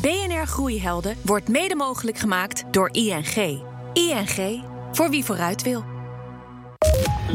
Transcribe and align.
BNR 0.00 0.46
Groeihelden 0.46 1.16
wordt 1.22 1.48
mede 1.48 1.74
mogelijk 1.74 2.18
gemaakt 2.18 2.64
door 2.70 2.88
ING. 2.92 3.62
ING, 3.92 4.64
voor 4.92 5.10
wie 5.10 5.24
vooruit 5.24 5.62
wil. 5.62 5.84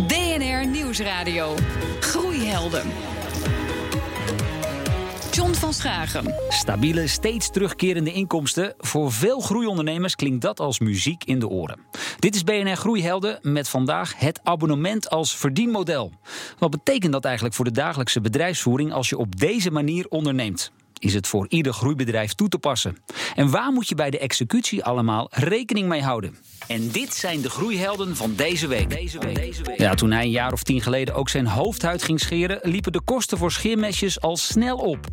BNR 0.08 0.68
Nieuwsradio. 0.68 1.54
Groeihelden. 2.00 2.84
John 5.32 5.54
van 5.54 5.74
Schagen. 5.74 6.34
Stabiele, 6.50 7.08
steeds 7.08 7.50
terugkerende 7.50 8.12
inkomsten. 8.12 8.74
Voor 8.78 9.12
veel 9.12 9.40
groeiondernemers 9.40 10.16
klinkt 10.16 10.42
dat 10.42 10.60
als 10.60 10.80
muziek 10.80 11.24
in 11.24 11.40
de 11.40 11.48
oren. 11.48 11.80
Dit 12.20 12.36
is 12.36 12.44
BNR 12.44 12.76
Groeihelden 12.76 13.40
met 13.42 13.70
vandaag 13.70 14.20
het 14.20 14.40
abonnement 14.44 15.10
als 15.10 15.36
verdienmodel. 15.36 16.12
Wat 16.60 16.72
betekent 16.72 17.12
dat 17.12 17.26
eigenlijk 17.26 17.56
voor 17.56 17.66
de 17.66 17.72
dagelijkse 17.72 18.22
bedrijfsvoering 18.22 18.94
als 18.94 19.10
je 19.10 19.18
op 19.18 19.40
deze 19.40 19.72
manier 19.72 20.06
onderneemt? 20.10 20.72
Is 21.00 21.14
het 21.14 21.28
voor 21.28 21.46
ieder 21.50 21.74
groeibedrijf 21.74 22.34
toe 22.34 22.48
te 22.48 22.58
passen? 22.58 22.98
En 23.36 23.50
waar 23.50 23.72
moet 23.72 23.90
je 23.90 23.96
bij 23.96 24.10
de 24.10 24.20
executie 24.20 24.84
allemaal 24.84 25.28
rekening 25.32 25.88
mee 25.88 26.02
houden? 26.02 26.38
En 26.68 26.90
dit 26.92 27.14
zijn 27.14 27.42
de 27.42 27.50
groeihelden 27.50 28.16
van 28.16 28.36
deze 28.36 28.68
week. 28.68 28.90
Deze 28.90 29.20
week. 29.20 29.80
Ja, 29.80 29.94
toen 29.94 30.12
hij 30.12 30.24
een 30.24 30.30
jaar 30.30 30.54
of 30.54 30.64
tien 30.64 30.82
geleden 30.82 31.16
ook 31.16 31.30
zijn 31.30 31.48
hoofdhuid 31.48 32.04
ging 32.04 32.20
scheren, 32.20 32.60
liepen 32.62 32.92
de 32.92 33.02
kosten 33.02 33.38
voor 33.38 33.52
scheermesjes 33.52 34.22
al 34.22 34.38
snel 34.38 34.78
op. 34.78 35.08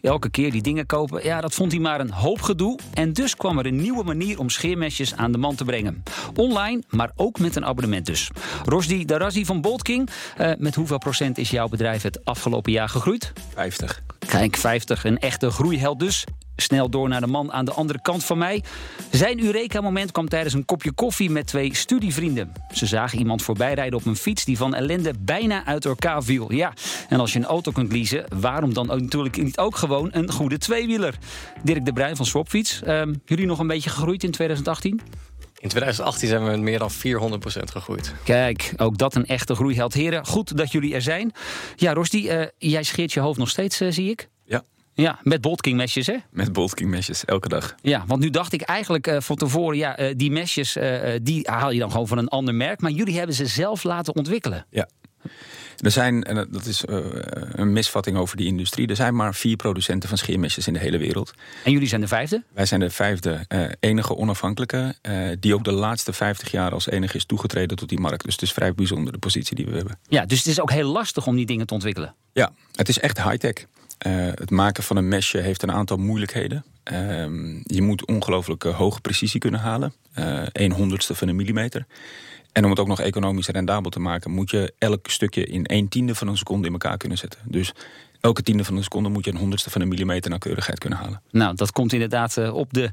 Elke 0.00 0.30
keer 0.30 0.50
die 0.50 0.62
dingen 0.62 0.86
kopen, 0.86 1.24
ja, 1.24 1.40
dat 1.40 1.54
vond 1.54 1.72
hij 1.72 1.80
maar 1.80 2.00
een 2.00 2.10
hoop 2.10 2.40
gedoe. 2.40 2.78
En 2.94 3.12
dus 3.12 3.36
kwam 3.36 3.58
er 3.58 3.66
een 3.66 3.80
nieuwe 3.80 4.04
manier 4.04 4.38
om 4.38 4.50
scheermesjes 4.50 5.14
aan 5.14 5.32
de 5.32 5.38
man 5.38 5.54
te 5.54 5.64
brengen. 5.64 6.02
Online, 6.34 6.82
maar 6.88 7.10
ook 7.16 7.38
met 7.38 7.56
een 7.56 7.64
abonnement 7.64 8.06
dus. 8.06 8.30
Rosdi 8.64 9.04
Darazi 9.04 9.44
van 9.44 9.60
Bolt 9.60 9.82
King, 9.82 10.08
uh, 10.40 10.50
met 10.58 10.74
hoeveel 10.74 10.98
procent 10.98 11.38
is 11.38 11.50
jouw 11.50 11.68
bedrijf 11.68 12.02
het 12.02 12.24
afgelopen 12.24 12.72
jaar 12.72 12.88
gegroeid? 12.88 13.32
50. 13.54 14.02
Kijk, 14.26 14.56
50, 14.56 15.04
een 15.04 15.18
echte 15.28 15.50
groeiheld 15.50 15.98
dus. 15.98 16.24
Snel 16.56 16.90
door 16.90 17.08
naar 17.08 17.20
de 17.20 17.26
man 17.26 17.52
aan 17.52 17.64
de 17.64 17.72
andere 17.72 18.00
kant 18.02 18.24
van 18.24 18.38
mij. 18.38 18.62
Zijn 19.10 19.44
Eureka-moment 19.44 20.12
kwam 20.12 20.28
tijdens 20.28 20.54
een 20.54 20.64
kopje 20.64 20.92
koffie 20.92 21.30
met 21.30 21.46
twee 21.46 21.74
studievrienden. 21.74 22.52
Ze 22.72 22.86
zagen 22.86 23.18
iemand 23.18 23.42
voorbijrijden 23.42 23.98
op 23.98 24.06
een 24.06 24.16
fiets 24.16 24.44
die 24.44 24.56
van 24.56 24.74
ellende 24.74 25.12
bijna 25.20 25.64
uit 25.64 25.84
elkaar 25.84 26.22
viel. 26.22 26.52
Ja, 26.52 26.72
en 27.08 27.20
als 27.20 27.32
je 27.32 27.38
een 27.38 27.44
auto 27.44 27.72
kunt 27.72 27.92
leasen, 27.92 28.24
waarom 28.40 28.74
dan 28.74 28.90
ook 28.90 29.00
natuurlijk 29.00 29.42
niet 29.42 29.58
ook 29.58 29.76
gewoon 29.76 30.08
een 30.12 30.32
goede 30.32 30.58
tweewieler? 30.58 31.18
Dirk 31.62 31.84
de 31.84 31.92
Bruin 31.92 32.16
van 32.16 32.26
Swapfiets. 32.26 32.80
Uh, 32.86 33.02
jullie 33.24 33.46
nog 33.46 33.58
een 33.58 33.66
beetje 33.66 33.90
gegroeid 33.90 34.24
in 34.24 34.30
2018? 34.30 35.00
In 35.58 35.68
2018 35.68 36.28
zijn 36.28 36.44
we 36.44 36.50
met 36.50 36.60
meer 36.60 36.78
dan 36.78 36.90
400% 36.90 36.94
gegroeid. 37.72 38.14
Kijk, 38.24 38.72
ook 38.76 38.98
dat 38.98 39.14
een 39.14 39.26
echte 39.26 39.54
groeiheld. 39.54 39.94
Heren, 39.94 40.26
goed 40.26 40.56
dat 40.56 40.72
jullie 40.72 40.94
er 40.94 41.02
zijn. 41.02 41.32
Ja, 41.76 41.92
Rosti, 41.92 42.38
uh, 42.40 42.46
jij 42.58 42.82
scheert 42.82 43.12
je 43.12 43.20
hoofd 43.20 43.38
nog 43.38 43.48
steeds, 43.48 43.80
uh, 43.80 43.90
zie 43.90 44.10
ik. 44.10 44.28
Ja. 45.02 45.18
Met 45.22 45.40
Boltking 45.40 45.76
mesjes, 45.76 46.06
hè? 46.06 46.16
Met 46.30 46.52
Boltking 46.52 46.90
mesjes, 46.90 47.24
elke 47.24 47.48
dag. 47.48 47.74
Ja, 47.82 48.04
want 48.06 48.20
nu 48.20 48.30
dacht 48.30 48.52
ik 48.52 48.60
eigenlijk 48.60 49.06
uh, 49.06 49.20
van 49.20 49.36
tevoren... 49.36 49.76
ja, 49.76 50.00
uh, 50.00 50.14
die 50.16 50.30
mesjes, 50.30 50.76
uh, 50.76 51.00
die 51.22 51.48
haal 51.50 51.70
je 51.70 51.78
dan 51.78 51.90
gewoon 51.90 52.08
van 52.08 52.18
een 52.18 52.28
ander 52.28 52.54
merk... 52.54 52.80
maar 52.80 52.90
jullie 52.90 53.16
hebben 53.16 53.34
ze 53.34 53.46
zelf 53.46 53.82
laten 53.82 54.14
ontwikkelen. 54.14 54.66
Ja. 54.70 54.88
Er 55.78 55.90
zijn, 55.90 56.24
en 56.24 56.48
dat 56.50 56.64
is 56.64 56.82
een 56.86 57.72
misvatting 57.72 58.16
over 58.16 58.36
die 58.36 58.46
industrie... 58.46 58.86
er 58.86 58.96
zijn 58.96 59.14
maar 59.14 59.34
vier 59.34 59.56
producenten 59.56 60.08
van 60.08 60.18
scheermesjes 60.18 60.66
in 60.66 60.72
de 60.72 60.78
hele 60.78 60.98
wereld. 60.98 61.32
En 61.64 61.72
jullie 61.72 61.88
zijn 61.88 62.00
de 62.00 62.08
vijfde? 62.08 62.42
Wij 62.52 62.66
zijn 62.66 62.80
de 62.80 62.90
vijfde, 62.90 63.46
enige 63.80 64.16
onafhankelijke... 64.16 64.94
Die 65.40 65.54
ook 65.54 65.64
de 65.64 65.72
laatste 65.72 66.12
vijftig 66.12 66.50
jaar 66.50 66.72
als 66.72 66.88
enige 66.88 67.16
is 67.16 67.24
toegetreden 67.24 67.76
tot 67.76 67.88
die 67.88 68.00
markt. 68.00 68.24
Dus 68.24 68.32
het 68.32 68.42
is 68.42 68.52
vrij 68.52 68.74
bijzonder, 68.74 69.12
de 69.12 69.18
positie 69.18 69.56
die 69.56 69.66
we 69.66 69.76
hebben. 69.76 69.98
Ja, 70.08 70.26
dus 70.26 70.38
het 70.38 70.46
is 70.46 70.60
ook 70.60 70.70
heel 70.70 70.90
lastig 70.92 71.26
om 71.26 71.36
die 71.36 71.46
dingen 71.46 71.66
te 71.66 71.74
ontwikkelen? 71.74 72.14
Ja, 72.32 72.52
het 72.74 72.88
is 72.88 72.98
echt 72.98 73.22
high-tech. 73.22 73.66
Het 74.34 74.50
maken 74.50 74.82
van 74.82 74.96
een 74.96 75.08
mesje 75.08 75.38
heeft 75.38 75.62
een 75.62 75.72
aantal 75.72 75.96
moeilijkheden. 75.96 76.64
je 77.62 77.82
moet 77.82 78.06
ongelooflijk 78.06 78.62
hoge 78.62 79.00
precisie 79.00 79.40
kunnen 79.40 79.60
halen. 79.60 79.92
een 80.52 80.72
honderdste 80.72 81.14
van 81.14 81.28
een 81.28 81.36
millimeter. 81.36 81.86
En 82.52 82.64
om 82.64 82.70
het 82.70 82.78
ook 82.78 82.86
nog 82.86 83.00
economisch 83.00 83.48
rendabel 83.48 83.90
te 83.90 84.00
maken... 84.00 84.30
moet 84.30 84.50
je 84.50 84.74
elk 84.78 85.10
stukje 85.10 85.46
in 85.46 85.62
een 85.62 85.88
tiende 85.88 86.14
van 86.14 86.28
een 86.28 86.36
seconde 86.36 86.66
in 86.66 86.72
elkaar 86.72 86.96
kunnen 86.96 87.18
zetten. 87.18 87.40
Dus 87.44 87.72
elke 88.20 88.42
tiende 88.42 88.64
van 88.64 88.76
een 88.76 88.82
seconde 88.82 89.08
moet 89.08 89.24
je 89.24 89.30
een 89.30 89.36
honderdste 89.36 89.70
van 89.70 89.80
een 89.80 89.88
millimeter 89.88 90.28
nauwkeurigheid 90.30 90.78
kunnen 90.78 90.98
halen. 90.98 91.22
Nou, 91.30 91.54
dat 91.54 91.72
komt 91.72 91.92
inderdaad 91.92 92.50
op 92.50 92.72
de 92.72 92.90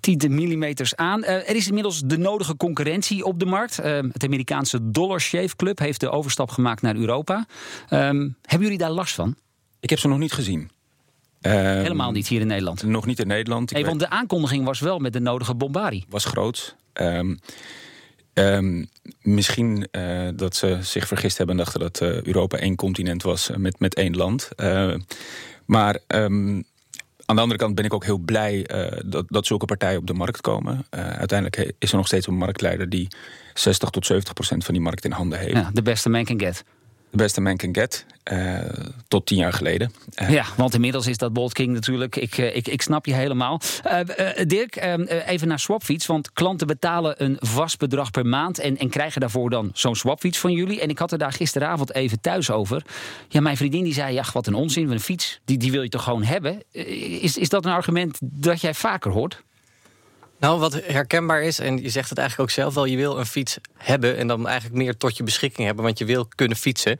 tiende 0.00 0.28
millimeters 0.28 0.96
aan. 0.96 1.24
Er 1.24 1.56
is 1.56 1.66
inmiddels 1.66 2.00
de 2.00 2.18
nodige 2.18 2.56
concurrentie 2.56 3.24
op 3.24 3.38
de 3.38 3.46
markt. 3.46 3.80
Uh, 3.80 3.98
het 4.12 4.24
Amerikaanse 4.24 4.90
Dollar 4.90 5.20
Shave 5.20 5.56
Club 5.56 5.78
heeft 5.78 6.00
de 6.00 6.10
overstap 6.10 6.50
gemaakt 6.50 6.82
naar 6.82 6.96
Europa. 6.96 7.46
hebben 7.88 8.34
jullie 8.50 8.78
daar 8.78 8.90
last 8.90 9.14
van? 9.14 9.36
Ik 9.82 9.90
heb 9.90 9.98
ze 9.98 10.08
nog 10.08 10.18
niet 10.18 10.32
gezien. 10.32 10.70
Helemaal 11.40 12.12
niet 12.12 12.28
hier 12.28 12.40
in 12.40 12.46
Nederland? 12.46 12.82
Nog 12.82 13.06
niet 13.06 13.18
in 13.18 13.26
Nederland. 13.26 13.70
Hey, 13.70 13.84
want 13.84 14.00
de 14.00 14.08
aankondiging 14.08 14.64
was 14.64 14.80
wel 14.80 14.98
met 14.98 15.12
de 15.12 15.20
nodige 15.20 15.54
bombardie. 15.54 16.04
Was 16.08 16.24
groot. 16.24 16.76
Um, 16.94 17.38
Um, 18.34 18.88
misschien 19.22 19.88
uh, 19.92 20.28
dat 20.34 20.56
ze 20.56 20.78
zich 20.80 21.06
vergist 21.06 21.36
hebben 21.36 21.58
en 21.58 21.64
dachten 21.64 21.80
dat 21.80 22.00
uh, 22.00 22.22
Europa 22.22 22.58
één 22.58 22.76
continent 22.76 23.22
was 23.22 23.50
met, 23.56 23.78
met 23.78 23.94
één 23.94 24.16
land. 24.16 24.48
Uh, 24.56 24.94
maar 25.64 25.98
aan 26.06 26.64
de 27.26 27.40
andere 27.40 27.56
kant 27.58 27.74
ben 27.74 27.84
ik 27.84 27.94
ook 27.94 28.04
heel 28.04 28.18
blij 28.18 28.66
dat, 29.04 29.24
dat 29.28 29.46
zulke 29.46 29.64
partijen 29.64 29.98
op 29.98 30.06
de 30.06 30.14
markt 30.14 30.40
komen. 30.40 30.86
uiteindelijk 30.90 31.72
is 31.78 31.90
er 31.90 31.96
nog 31.96 32.06
steeds 32.06 32.26
een 32.26 32.36
marktleider 32.36 32.88
die 32.88 33.08
60 33.54 33.90
tot 33.90 34.06
70 34.06 34.32
procent 34.32 34.64
van 34.64 34.74
die 34.74 34.82
markt 34.82 35.04
in 35.04 35.10
handen 35.10 35.38
heeft. 35.38 35.52
Ja, 35.52 35.70
de 35.72 35.82
beste 35.82 36.08
man 36.08 36.24
can 36.24 36.40
get. 36.40 36.64
De 37.12 37.18
beste 37.18 37.40
man 37.40 37.56
can 37.56 37.74
get. 37.74 38.06
Uh, 38.32 38.58
tot 39.08 39.26
tien 39.26 39.38
jaar 39.38 39.52
geleden. 39.52 39.92
Uh, 40.22 40.30
ja, 40.30 40.44
want 40.56 40.74
inmiddels 40.74 41.06
is 41.06 41.16
dat 41.16 41.32
Bolt 41.32 41.52
King 41.52 41.72
natuurlijk. 41.72 42.16
Ik, 42.16 42.38
uh, 42.38 42.56
ik, 42.56 42.68
ik 42.68 42.82
snap 42.82 43.06
je 43.06 43.14
helemaal. 43.14 43.60
Dirk, 44.46 44.76
even 45.26 45.48
naar 45.48 45.58
Swapfiets. 45.58 46.06
Want 46.06 46.32
klanten 46.32 46.66
betalen 46.66 47.22
een 47.22 47.36
vast 47.40 47.78
bedrag 47.78 48.10
per 48.10 48.26
maand... 48.26 48.58
en, 48.58 48.78
en 48.78 48.88
krijgen 48.88 49.20
daarvoor 49.20 49.50
dan 49.50 49.70
zo'n 49.72 49.96
Swapfiets 49.96 50.38
van 50.38 50.52
jullie. 50.52 50.80
En 50.80 50.88
ik 50.88 50.98
had 50.98 51.12
er 51.12 51.18
daar 51.18 51.32
gisteravond 51.32 51.94
even 51.94 52.20
thuis 52.20 52.50
over. 52.50 52.82
Ja, 53.28 53.40
mijn 53.40 53.56
vriendin 53.56 53.84
die 53.84 53.94
zei, 53.94 54.14
ja, 54.14 54.24
wat 54.32 54.46
een 54.46 54.54
onzin. 54.54 54.90
Een 54.90 55.00
fiets, 55.00 55.40
die, 55.44 55.58
die 55.58 55.70
wil 55.70 55.82
je 55.82 55.88
toch 55.88 56.02
gewoon 56.02 56.24
hebben? 56.24 56.62
is, 56.72 57.36
is 57.36 57.48
dat 57.48 57.64
een 57.64 57.72
argument 57.72 58.18
dat 58.20 58.60
jij 58.60 58.74
vaker 58.74 59.10
hoort? 59.10 59.42
Nou, 60.42 60.60
wat 60.60 60.80
herkenbaar 60.84 61.42
is, 61.42 61.58
en 61.58 61.82
je 61.82 61.88
zegt 61.88 62.08
het 62.08 62.18
eigenlijk 62.18 62.50
ook 62.50 62.56
zelf 62.56 62.74
wel... 62.74 62.84
je 62.84 62.96
wil 62.96 63.18
een 63.18 63.26
fiets 63.26 63.58
hebben 63.76 64.16
en 64.16 64.26
dan 64.26 64.46
eigenlijk 64.46 64.76
meer 64.76 64.96
tot 64.96 65.16
je 65.16 65.22
beschikking 65.22 65.66
hebben... 65.66 65.84
want 65.84 65.98
je 65.98 66.04
wil 66.04 66.26
kunnen 66.34 66.56
fietsen. 66.56 66.96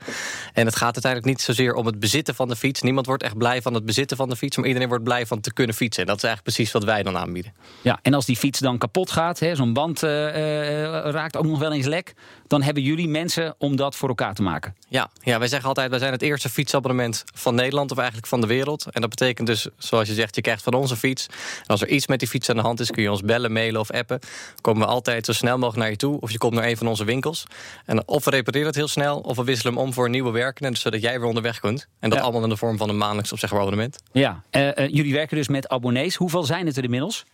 En 0.53 0.65
het 0.65 0.75
gaat 0.75 0.93
uiteindelijk 0.93 1.25
niet 1.25 1.41
zozeer 1.41 1.73
om 1.73 1.85
het 1.85 1.99
bezitten 1.99 2.35
van 2.35 2.47
de 2.47 2.55
fiets. 2.55 2.81
Niemand 2.81 3.05
wordt 3.05 3.23
echt 3.23 3.37
blij 3.37 3.61
van 3.61 3.73
het 3.73 3.85
bezitten 3.85 4.17
van 4.17 4.29
de 4.29 4.35
fiets... 4.35 4.57
maar 4.57 4.67
iedereen 4.67 4.87
wordt 4.87 5.03
blij 5.03 5.25
van 5.25 5.39
te 5.39 5.53
kunnen 5.53 5.75
fietsen. 5.75 6.01
En 6.01 6.07
dat 6.07 6.17
is 6.17 6.23
eigenlijk 6.23 6.55
precies 6.55 6.73
wat 6.73 6.83
wij 6.83 7.03
dan 7.03 7.17
aanbieden. 7.17 7.53
Ja, 7.81 7.99
en 8.01 8.13
als 8.13 8.25
die 8.25 8.35
fiets 8.35 8.59
dan 8.59 8.77
kapot 8.77 9.11
gaat, 9.11 9.41
zo'n 9.53 9.73
band 9.73 10.03
uh, 10.03 10.09
uh, 10.09 10.83
raakt 11.11 11.37
ook 11.37 11.45
nog 11.45 11.59
wel 11.59 11.73
eens 11.73 11.85
lek... 11.85 12.13
dan 12.47 12.61
hebben 12.61 12.83
jullie 12.83 13.07
mensen 13.07 13.55
om 13.57 13.75
dat 13.75 13.95
voor 13.95 14.09
elkaar 14.09 14.33
te 14.33 14.41
maken. 14.41 14.75
Ja, 14.89 15.09
ja, 15.21 15.39
wij 15.39 15.47
zeggen 15.47 15.67
altijd, 15.67 15.89
wij 15.89 15.99
zijn 15.99 16.11
het 16.11 16.21
eerste 16.21 16.49
fietsabonnement 16.49 17.23
van 17.33 17.55
Nederland... 17.55 17.91
of 17.91 17.97
eigenlijk 17.97 18.27
van 18.27 18.41
de 18.41 18.47
wereld. 18.47 18.85
En 18.91 19.01
dat 19.01 19.09
betekent 19.09 19.47
dus, 19.47 19.67
zoals 19.77 20.07
je 20.07 20.13
zegt, 20.13 20.35
je 20.35 20.41
krijgt 20.41 20.63
van 20.63 20.73
ons 20.73 20.91
een 20.91 20.97
fiets. 20.97 21.25
En 21.61 21.67
als 21.67 21.81
er 21.81 21.87
iets 21.87 22.07
met 22.07 22.19
die 22.19 22.27
fiets 22.27 22.49
aan 22.49 22.55
de 22.55 22.61
hand 22.61 22.79
is, 22.79 22.91
kun 22.91 23.03
je 23.03 23.11
ons 23.11 23.21
bellen, 23.21 23.31
mailen 23.39 23.79
of 23.79 23.91
appen. 23.91 24.19
Komen 24.61 24.81
we 24.81 24.87
altijd 24.87 25.25
zo 25.25 25.33
snel 25.33 25.55
mogelijk 25.57 25.77
naar 25.77 25.89
je 25.89 25.95
toe. 25.95 26.19
Of 26.19 26.31
je 26.31 26.37
komt 26.37 26.53
naar 26.53 26.65
een 26.65 26.77
van 26.77 26.87
onze 26.87 27.03
winkels. 27.05 27.43
En 27.85 28.07
of 28.07 28.25
we 28.25 28.29
repareren 28.31 28.67
het 28.67 28.75
heel 28.75 28.87
snel, 28.87 29.19
of 29.19 29.35
we 29.37 29.43
wisselen 29.43 29.73
hem 29.73 29.81
om 29.83 29.93
voor 29.93 30.05
een 30.05 30.11
nieuwe 30.11 30.31
werkende... 30.31 30.77
zodat 30.77 31.01
jij 31.01 31.19
weer 31.19 31.27
onderweg 31.27 31.59
kunt. 31.59 31.87
En 31.99 32.09
dat 32.09 32.17
Ja. 32.19 32.23
allemaal 32.23 32.43
in 32.43 32.49
de 32.49 32.57
vorm 32.57 32.77
van 32.77 32.89
een 32.89 32.97
maandelijks 32.97 33.31
of 33.33 33.39
zeg 33.39 33.51
maar 33.51 33.59
abonnement. 33.59 33.97
Ja, 34.11 34.43
eh, 34.49 34.87
jullie 34.87 35.13
werken 35.13 35.37
dus 35.37 35.47
met 35.47 35.67
abonnees. 35.67 36.15
Hoeveel 36.15 36.43
zijn 36.43 36.65
het 36.65 36.77
er 36.77 36.83
inmiddels? 36.83 37.25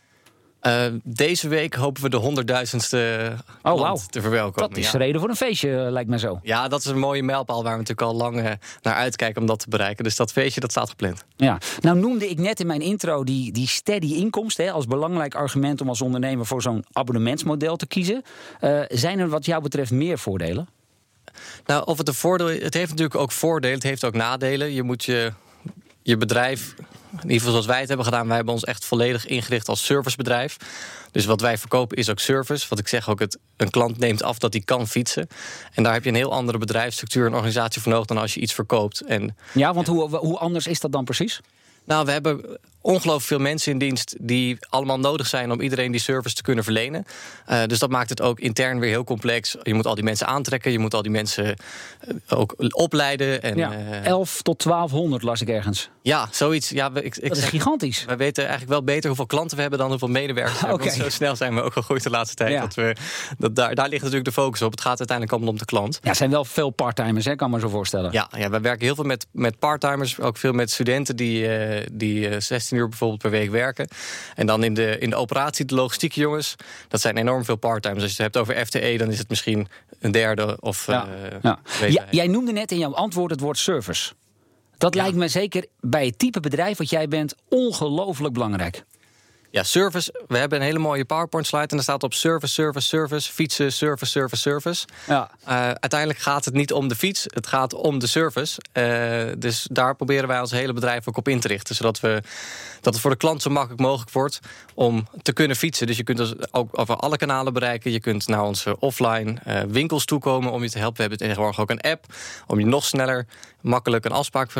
Eh, 0.60 0.86
deze 1.04 1.48
week 1.48 1.74
hopen 1.74 2.02
we 2.02 2.10
de 2.10 2.18
honderdduizendste 2.18 3.32
Oh, 3.64 3.80
wauw. 3.80 4.00
te 4.10 4.22
verwelkomen. 4.22 4.70
Dat 4.70 4.78
is 4.78 4.92
ja. 4.92 4.98
reden 4.98 5.20
voor 5.20 5.30
een 5.30 5.36
feestje, 5.36 5.84
eh, 5.84 5.92
lijkt 5.92 6.10
me 6.10 6.20
zo. 6.20 6.40
Ja, 6.44 6.68
dat 6.68 6.80
is 6.80 6.86
een 6.86 7.00
mooie 7.00 7.24
mijlpaal 7.24 7.64
waar 7.64 7.72
we 7.72 7.78
natuurlijk 7.78 8.08
al 8.08 8.16
lang 8.16 8.40
eh, 8.40 8.52
naar 8.82 8.94
uitkijken 8.94 9.42
om 9.42 9.48
dat 9.48 9.60
te 9.60 9.70
bereiken. 9.70 10.04
Dus 10.04 10.16
dat 10.16 10.32
feestje 10.32 10.60
dat 10.62 10.72
staat 10.72 10.90
gepland. 10.90 11.24
Ja, 11.36 11.58
nou 11.82 12.00
noemde 12.00 12.30
ik 12.30 12.40
net 12.40 12.60
in 12.60 12.68
mijn 12.68 12.82
intro 12.82 13.24
die, 13.24 13.52
die 13.52 13.68
steady 13.68 14.14
inkomsten 14.14 14.66
hè, 14.66 14.72
als 14.72 14.86
belangrijk 14.86 15.36
argument 15.36 15.82
om 15.82 15.90
als 15.90 16.02
ondernemer 16.02 16.46
voor 16.46 16.62
zo'n 16.62 16.86
abonnementsmodel 16.92 17.76
te 17.76 17.88
kiezen. 17.88 18.24
Zijn 18.88 19.20
er 19.20 19.30
wat 19.30 19.46
jou 19.46 19.62
betreft 19.62 19.92
meer 19.92 20.20
voordelen? 20.20 20.68
Nou, 21.66 21.86
of 21.86 21.98
het 21.98 22.08
een 22.08 22.14
voordeel 22.14 22.48
het 22.48 22.74
heeft 22.74 22.90
natuurlijk 22.90 23.16
ook 23.16 23.32
voordelen, 23.32 23.76
het 23.76 23.86
heeft 23.86 24.04
ook 24.04 24.14
nadelen. 24.14 24.74
Je 24.74 24.84
moet 24.84 25.04
je, 25.06 25.34
je 26.02 26.18
bedrijf, 26.18 26.76
in 27.12 27.22
ieder 27.22 27.38
geval 27.38 27.52
zoals 27.52 27.66
wij 27.66 27.80
het 27.80 27.88
hebben 27.88 28.06
gedaan, 28.06 28.28
wij 28.28 28.36
hebben 28.36 28.54
ons 28.54 28.64
echt 28.64 28.86
volledig 28.86 29.26
ingericht 29.26 29.68
als 29.68 29.86
servicebedrijf. 29.86 30.58
Dus 31.12 31.26
wat 31.26 31.42
wij 31.42 31.58
verkopen 31.58 31.98
is 31.98 32.10
ook 32.10 32.20
service. 32.20 32.66
Wat 32.70 32.80
ik 32.80 32.88
zeg 32.88 33.10
ook, 33.10 33.20
het, 33.20 33.38
een 33.58 33.70
klant 33.70 33.98
neemt 33.98 34.24
af 34.24 34.38
dat 34.38 34.54
hij 34.54 34.62
kan 34.62 34.88
fietsen. 34.88 35.28
En 35.74 35.84
daar 35.84 35.94
heb 35.94 36.04
je 36.04 36.10
een 36.10 36.16
heel 36.16 36.34
andere 36.34 36.58
bedrijfsstructuur 36.58 37.26
en 37.26 37.34
organisatie 37.34 37.82
voor 37.82 37.92
nodig 37.92 38.08
dan 38.08 38.18
als 38.18 38.34
je 38.34 38.40
iets 38.40 38.54
verkoopt. 38.54 39.02
En 39.02 39.36
Ja, 39.54 39.74
want 39.74 39.88
hoe, 39.88 40.18
hoe 40.18 40.38
anders 40.38 40.68
is 40.68 40.80
dat 40.80 40.92
dan 40.92 41.04
precies? 41.04 41.42
Nou, 41.84 42.06
we 42.06 42.12
hebben 42.12 42.60
ongelooflijk 42.82 43.28
veel 43.28 43.40
mensen 43.40 43.72
in 43.72 43.78
dienst 43.78 44.16
die 44.20 44.58
allemaal 44.70 45.00
nodig 45.00 45.28
zijn 45.28 45.52
om 45.52 45.62
iedereen 45.62 45.92
die 45.92 46.02
service 46.02 46.36
te 46.36 46.42
kunnen 46.42 46.64
verlenen. 46.64 47.06
Uh, 47.50 47.64
dus 47.66 47.80
dat 47.80 47.90
maakt 47.90 48.10
het 48.10 48.22
ook 48.22 48.40
intern 48.40 48.80
weer 48.80 48.90
heel 48.90 49.04
complex. 49.04 49.56
Je 49.64 49.74
moet 49.74 49.86
al 49.86 49.96
die 49.96 50.04
mensen 50.04 50.28
aantrekken, 50.28 50.72
je 50.72 50.80
moet 50.80 50.94
al 50.94 51.02
die 51.02 51.12
mensen 51.12 51.46
uh, 51.46 52.40
ook 52.40 52.56
opleiden. 52.70 53.42
En, 53.42 53.58
ja, 53.58 53.72
11 54.04 54.42
tot 54.42 54.64
1200 54.64 55.24
las 55.24 55.42
ik 55.42 55.50
ergens. 55.50 55.90
Ja, 56.02 56.28
zoiets. 56.32 56.70
Ja, 56.70 56.92
ik, 56.94 57.18
ik 57.18 57.28
dat 57.28 57.38
is 57.38 57.44
gigantisch. 57.44 58.06
Wij 58.06 58.18
weten 58.18 58.44
eigenlijk 58.44 58.72
wel 58.72 58.84
beter 58.84 59.08
hoeveel 59.08 59.26
klanten 59.26 59.56
we 59.56 59.62
hebben 59.62 59.80
dan 59.80 59.90
hoeveel 59.90 60.08
medewerkers. 60.08 60.64
okay. 60.64 60.78
Want 60.78 60.92
zo 60.92 61.10
snel 61.10 61.36
zijn 61.36 61.56
we 61.56 61.62
ook 61.62 61.74
gegroeid 61.74 62.04
de 62.04 62.10
laatste 62.10 62.36
tijd. 62.36 62.52
Ja. 62.52 62.62
Dat 62.62 62.74
we, 62.74 62.96
dat 63.38 63.56
daar, 63.56 63.76
daar 63.76 63.90
ligt 63.90 64.02
natuurlijk 64.02 64.36
de 64.36 64.42
focus 64.42 64.62
op. 64.62 64.72
Het 64.72 64.82
gaat 64.82 64.98
uiteindelijk 64.98 65.32
allemaal 65.32 65.54
om 65.54 65.60
de 65.60 65.66
klant. 65.66 66.00
Ja, 66.04 66.10
er 66.10 66.16
zijn 66.16 66.30
wel 66.30 66.46
veel 66.46 66.70
parttimers, 66.70 67.26
hè, 67.26 67.36
kan 67.36 67.50
me 67.52 67.60
zo 67.60 67.70
voorstellen. 67.70 68.12
Ja, 68.12 68.30
ja, 68.38 68.50
we 68.50 68.60
werken 68.60 68.86
heel 68.86 68.96
veel 68.96 69.04
met, 69.04 69.28
met 69.32 69.60
parttimers. 69.60 70.20
Ook 70.20 70.38
veel 70.38 70.54
met 70.54 70.72
studenten 70.72 71.16
die, 71.16 71.68
uh, 71.70 71.86
die 71.92 72.40
16 72.40 72.69
uur 72.72 72.88
bijvoorbeeld 72.90 73.22
per 73.22 73.32
week 73.32 73.50
werken. 73.50 73.88
En 74.36 74.46
dan 74.46 74.64
in 74.64 74.74
de, 74.74 74.98
in 74.98 75.10
de 75.10 75.16
operatie, 75.16 75.66
de 75.66 75.76
logistiek 75.76 76.14
jongens. 76.14 76.56
Dat 76.88 77.02
zijn 77.02 77.18
enorm 77.18 77.46
veel 77.46 77.56
parttimers. 77.56 78.04
Als 78.04 78.16
je 78.16 78.24
het 78.24 78.34
hebt 78.34 78.50
over 78.50 78.66
FTE, 78.66 78.98
dan 78.98 79.12
is 79.12 79.18
het 79.18 79.30
misschien 79.30 79.68
een 80.00 80.12
derde 80.12 80.58
of. 80.60 80.86
Ja. 80.86 81.08
Uh, 81.08 81.38
ja. 81.42 81.60
Ja, 81.88 82.06
jij 82.12 82.28
noemde 82.28 82.52
net 82.52 82.72
in 82.72 82.78
jouw 82.78 82.94
antwoord 82.94 83.32
het 83.32 83.40
woord 83.40 83.58
service. 83.58 84.14
Dat 84.78 84.96
lijkt 84.96 85.16
me 85.16 85.28
zeker 85.28 85.66
bij 85.80 86.06
het 86.06 86.20
type 86.20 86.40
bedrijf 86.40 86.78
wat 86.78 86.90
jij 86.90 87.08
bent 87.08 87.36
ongelooflijk 87.50 88.34
belangrijk. 88.34 88.84
Ja, 89.52 89.64
service. 89.64 90.24
We 90.28 90.38
hebben 90.38 90.60
een 90.60 90.66
hele 90.66 90.80
mooie 90.80 91.06
PowerPoint-slide 91.06 91.68
en 91.68 91.76
daar 91.76 91.82
staat 91.82 92.04
op 92.04 92.14
service, 92.14 92.54
service, 92.54 92.88
service, 92.88 93.32
fietsen, 93.32 93.74
service, 93.74 94.12
service, 94.12 94.42
service. 94.42 94.88
Ja. 95.08 95.32
Uh, 95.44 95.50
uiteindelijk 95.56 96.20
gaat 96.20 96.46
het 96.46 96.54
niet 96.54 96.74
om 96.74 96.88
de 96.88 96.96
fiets, 96.96 97.24
het 97.28 97.48
gaat 97.48 97.74
om 97.74 98.00
de 98.00 98.08
service. 98.08 98.62
Uh, 98.74 99.34
dus 99.38 99.68
daar 99.72 99.96
proberen 99.96 100.28
wij 100.28 100.40
ons 100.40 100.52
hele 100.52 100.74
bedrijf 100.74 101.08
ook 101.08 101.18
op 101.18 101.28
in 101.28 101.40
te 101.40 101.48
richten, 101.48 101.76
zodat 101.76 102.00
we 102.00 102.22
dat 102.82 102.94
het 102.94 103.02
voor 103.02 103.12
de 103.12 103.18
klant 103.18 103.42
zo 103.42 103.50
makkelijk 103.50 103.82
mogelijk 103.82 104.12
wordt 104.12 104.40
om 104.74 105.08
te 105.22 105.34
kunnen 105.34 105.56
fietsen. 105.58 105.88
Dus 105.88 105.98
je 105.98 106.04
kunt 106.04 106.18
dus 106.18 106.34
ook 106.52 106.80
over 106.80 106.96
alle 106.96 107.18
kanalen 107.18 107.54
bereiken. 107.54 107.92
Je 107.92 108.00
kunt 108.00 108.28
naar 108.28 108.44
onze 108.44 108.80
offline 108.80 109.36
uh, 109.48 109.62
winkels 109.68 110.06
toekomen 110.06 110.52
om 110.52 110.64
je 110.64 110.70
te 110.70 110.78
helpen. 110.78 110.96
We 110.96 111.02
hebben 111.02 111.20
tegenwoordig 111.20 111.60
ook 111.60 111.70
een 111.70 111.82
app 111.82 112.06
om 112.48 112.60
je 112.60 112.66
nog 112.66 112.86
sneller, 112.86 113.26
makkelijk 113.62 114.06
een 114.06 114.12
afspraak 114.12 114.52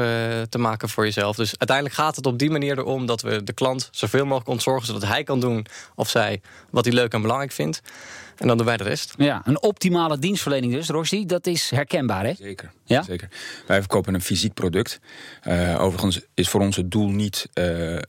te 0.50 0.58
maken 0.58 0.90
voor 0.90 1.04
jezelf. 1.04 1.36
Dus 1.36 1.58
uiteindelijk 1.58 1.98
gaat 1.98 2.16
het 2.16 2.26
op 2.26 2.40
die 2.40 2.50
manier 2.50 2.78
erom 2.78 3.06
dat 3.06 3.22
we 3.22 3.44
de 3.44 3.54
klant 3.54 3.90
zoveel 3.92 4.24
mogelijk 4.24 4.50
ontzorgen, 4.50 4.79
zodat 4.86 5.06
hij 5.06 5.24
kan 5.24 5.40
doen 5.40 5.66
of 5.96 6.10
zij 6.10 6.42
wat 6.70 6.86
hij 6.86 6.94
leuk 6.94 7.14
en 7.14 7.22
belangrijk 7.22 7.52
vindt. 7.52 7.82
En 8.40 8.48
dan 8.48 8.58
doen 8.58 8.66
wij 8.66 8.78
de 8.78 8.84
rest. 8.84 9.14
Ja, 9.18 9.42
een 9.46 9.62
optimale 9.62 10.20
dienstverlening 10.20 10.74
dus, 10.74 10.88
Rossi, 10.88 11.26
dat 11.26 11.48
is 11.48 11.70
herkenbaar, 11.70 12.26
hè? 12.26 12.34
Zeker. 12.34 12.72
Ja? 12.84 13.02
Zeker. 13.04 13.30
Wij 13.68 13.80
verkopen 13.80 14.14
een 14.14 14.22
fysiek 14.22 14.54
product. 14.54 15.00
Uh, 15.48 15.82
overigens 15.82 16.20
is 16.34 16.50
voor 16.50 16.62
ons 16.62 16.76
het 16.76 16.92
doel 16.92 17.10
niet 17.10 17.50
uh, 17.54 17.92
uh, 17.92 18.00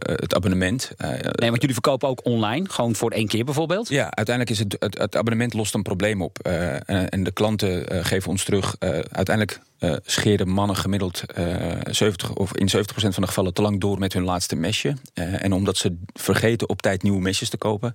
het 0.00 0.34
abonnement. 0.34 0.90
nee, 0.98 1.20
want 1.22 1.60
jullie 1.60 1.72
verkopen 1.72 2.08
ook 2.08 2.24
online, 2.24 2.68
gewoon 2.68 2.94
voor 2.94 3.10
één 3.10 3.26
keer 3.26 3.44
bijvoorbeeld? 3.44 3.88
Ja, 3.88 4.10
uiteindelijk 4.10 4.50
is 4.50 4.58
het, 4.58 4.76
het, 4.78 4.98
het 4.98 5.16
abonnement 5.16 5.54
lost 5.54 5.74
een 5.74 5.82
probleem 5.82 6.22
op. 6.22 6.38
en 6.38 7.24
de 7.24 7.32
klanten 7.32 8.04
geven 8.04 8.30
ons 8.30 8.44
terug. 8.44 8.76
uiteindelijk 9.10 9.60
uh, 9.80 10.44
mannen 10.44 10.76
gemiddeld 10.76 11.22
uh, 11.38 11.72
70 11.90 12.34
of 12.34 12.56
in 12.56 12.68
70% 12.76 12.80
van 12.94 13.22
de 13.22 13.26
gevallen 13.26 13.54
te 13.54 13.62
lang 13.62 13.80
door 13.80 13.98
met 13.98 14.12
hun 14.12 14.24
laatste 14.24 14.56
mesje. 14.56 14.94
Uh, 15.14 15.44
en 15.44 15.52
omdat 15.52 15.76
ze 15.76 15.96
vergeten 16.12 16.68
op 16.68 16.82
tijd 16.82 17.02
nieuwe 17.02 17.20
mesjes 17.20 17.48
te 17.48 17.56
kopen, 17.56 17.94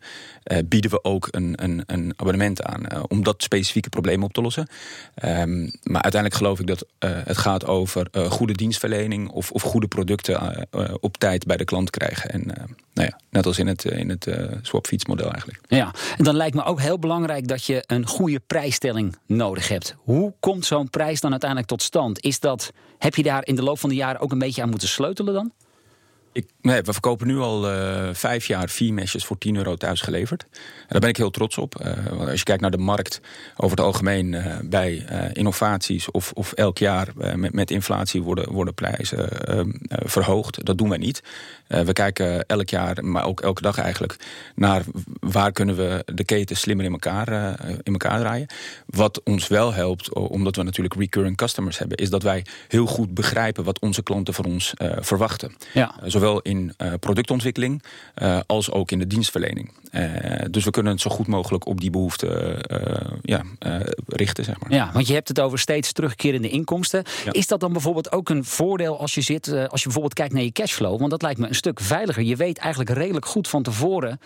bieden 0.65 0.91
we 0.91 1.03
ook 1.03 1.27
een, 1.31 1.63
een, 1.63 1.83
een 1.85 2.13
abonnement 2.15 2.63
aan 2.63 3.07
om 3.07 3.23
dat 3.23 3.43
specifieke 3.43 3.89
probleem 3.89 4.23
op 4.23 4.33
te 4.33 4.41
lossen. 4.41 4.67
Um, 5.25 5.71
maar 5.83 6.01
uiteindelijk 6.01 6.35
geloof 6.41 6.59
ik 6.59 6.67
dat 6.67 6.85
het 6.99 7.37
gaat 7.37 7.65
over 7.65 8.07
goede 8.29 8.53
dienstverlening 8.53 9.29
of, 9.29 9.51
of 9.51 9.61
goede 9.61 9.87
producten 9.87 10.67
op 10.99 11.17
tijd 11.17 11.45
bij 11.45 11.57
de 11.57 11.65
klant 11.65 11.89
krijgen. 11.89 12.29
En 12.29 12.41
nou 12.93 13.07
ja, 13.07 13.19
net 13.29 13.45
als 13.45 13.59
in 13.59 13.67
het, 13.67 13.85
in 13.85 14.09
het 14.09 14.27
swapfietsmodel 14.61 15.31
eigenlijk. 15.31 15.59
Ja, 15.67 15.93
en 16.17 16.23
dan 16.23 16.35
lijkt 16.35 16.55
me 16.55 16.63
ook 16.63 16.81
heel 16.81 16.99
belangrijk 16.99 17.47
dat 17.47 17.65
je 17.65 17.83
een 17.87 18.07
goede 18.07 18.39
prijsstelling 18.39 19.15
nodig 19.25 19.67
hebt. 19.67 19.95
Hoe 19.97 20.33
komt 20.39 20.65
zo'n 20.65 20.89
prijs 20.89 21.21
dan 21.21 21.31
uiteindelijk 21.31 21.69
Is 22.19 22.39
dat, 22.39 22.71
heb 22.97 23.15
je 23.15 23.23
daar 23.23 23.45
in 23.45 23.55
de 23.55 23.63
loop 23.63 23.79
van 23.79 23.89
de 23.89 23.95
jaren 23.95 24.21
ook 24.21 24.31
een 24.31 24.39
beetje 24.39 24.61
aan 24.61 24.69
moeten 24.69 24.87
sleutelen 24.87 25.33
dan? 25.33 25.51
Ik, 26.33 26.45
nee, 26.61 26.81
we 26.81 26.93
verkopen 26.93 27.27
nu 27.27 27.39
al 27.39 27.71
uh, 27.71 28.09
vijf 28.11 28.45
jaar 28.45 28.69
vier 28.69 28.93
mesjes 28.93 29.25
voor 29.25 29.37
10 29.37 29.55
euro 29.55 29.75
thuis 29.75 30.01
geleverd. 30.01 30.43
En 30.51 30.87
daar 30.87 30.99
ben 30.99 31.09
ik 31.09 31.17
heel 31.17 31.29
trots 31.29 31.57
op. 31.57 31.81
Uh, 31.85 32.27
als 32.27 32.39
je 32.39 32.43
kijkt 32.43 32.61
naar 32.61 32.71
de 32.71 32.77
markt 32.77 33.21
over 33.57 33.77
het 33.77 33.85
algemeen 33.85 34.33
uh, 34.33 34.57
bij 34.63 35.05
innovaties 35.33 36.11
of, 36.11 36.31
of 36.31 36.53
elk 36.53 36.77
jaar 36.77 37.07
met, 37.35 37.53
met 37.53 37.71
inflatie 37.71 38.21
worden, 38.21 38.51
worden 38.51 38.73
prijzen 38.73 39.29
verhoogd. 39.89 40.65
Dat 40.65 40.77
doen 40.77 40.89
wij 40.89 40.97
niet. 40.97 41.23
we 41.67 41.93
kijken 41.93 42.45
elk 42.45 42.69
jaar, 42.69 43.05
maar 43.05 43.25
ook 43.25 43.41
elke 43.41 43.61
dag 43.61 43.77
eigenlijk, 43.77 44.15
naar 44.55 44.83
waar 45.19 45.51
kunnen 45.51 45.75
we 45.75 46.03
de 46.05 46.23
keten 46.23 46.55
slimmer 46.55 46.85
in 46.85 46.91
elkaar, 46.91 47.59
in 47.83 47.91
elkaar 47.91 48.19
draaien. 48.19 48.47
Wat 48.85 49.21
ons 49.23 49.47
wel 49.47 49.73
helpt, 49.73 50.13
omdat 50.13 50.55
we 50.55 50.63
natuurlijk 50.63 50.95
recurring 50.95 51.37
customers 51.37 51.77
hebben, 51.77 51.97
is 51.97 52.09
dat 52.09 52.23
wij 52.23 52.45
heel 52.67 52.85
goed 52.85 53.13
begrijpen 53.13 53.63
wat 53.63 53.79
onze 53.79 54.03
klanten 54.03 54.33
van 54.33 54.45
ons 54.45 54.73
verwachten. 54.99 55.55
Ja. 55.73 55.95
Zowel 56.03 56.22
in 56.41 56.73
uh, 56.77 56.93
productontwikkeling 56.99 57.83
uh, 58.15 58.39
als 58.45 58.71
ook 58.71 58.91
in 58.91 58.99
de 58.99 59.07
dienstverlening. 59.07 59.71
Uh, 59.91 60.11
dus 60.51 60.63
we 60.63 60.71
kunnen 60.71 60.91
het 60.91 61.01
zo 61.01 61.09
goed 61.09 61.27
mogelijk 61.27 61.65
op 61.65 61.81
die 61.81 61.89
behoeften 61.89 62.61
ja, 63.21 63.43
richten. 64.07 64.43
Zeg 64.43 64.59
maar. 64.59 64.71
Ja, 64.71 64.89
want 64.93 65.07
je 65.07 65.13
hebt 65.13 65.27
het 65.27 65.39
over 65.39 65.59
steeds 65.59 65.91
terugkerende 65.91 66.49
inkomsten. 66.49 67.03
Ja. 67.25 67.31
Is 67.31 67.47
dat 67.47 67.59
dan 67.59 67.71
bijvoorbeeld 67.71 68.11
ook 68.11 68.29
een 68.29 68.45
voordeel 68.45 68.99
als 68.99 69.13
je 69.13 69.21
zit, 69.21 69.47
als 69.47 69.79
je 69.79 69.83
bijvoorbeeld 69.83 70.13
kijkt 70.13 70.33
naar 70.33 70.43
je 70.43 70.51
cashflow? 70.51 70.99
Want 70.99 71.11
dat 71.11 71.21
lijkt 71.21 71.39
me 71.39 71.47
een 71.47 71.55
stuk 71.55 71.79
veiliger. 71.79 72.23
Je 72.23 72.35
weet 72.35 72.57
eigenlijk 72.57 72.89
redelijk 72.89 73.25
goed 73.25 73.47
van 73.47 73.63
tevoren 73.63 74.19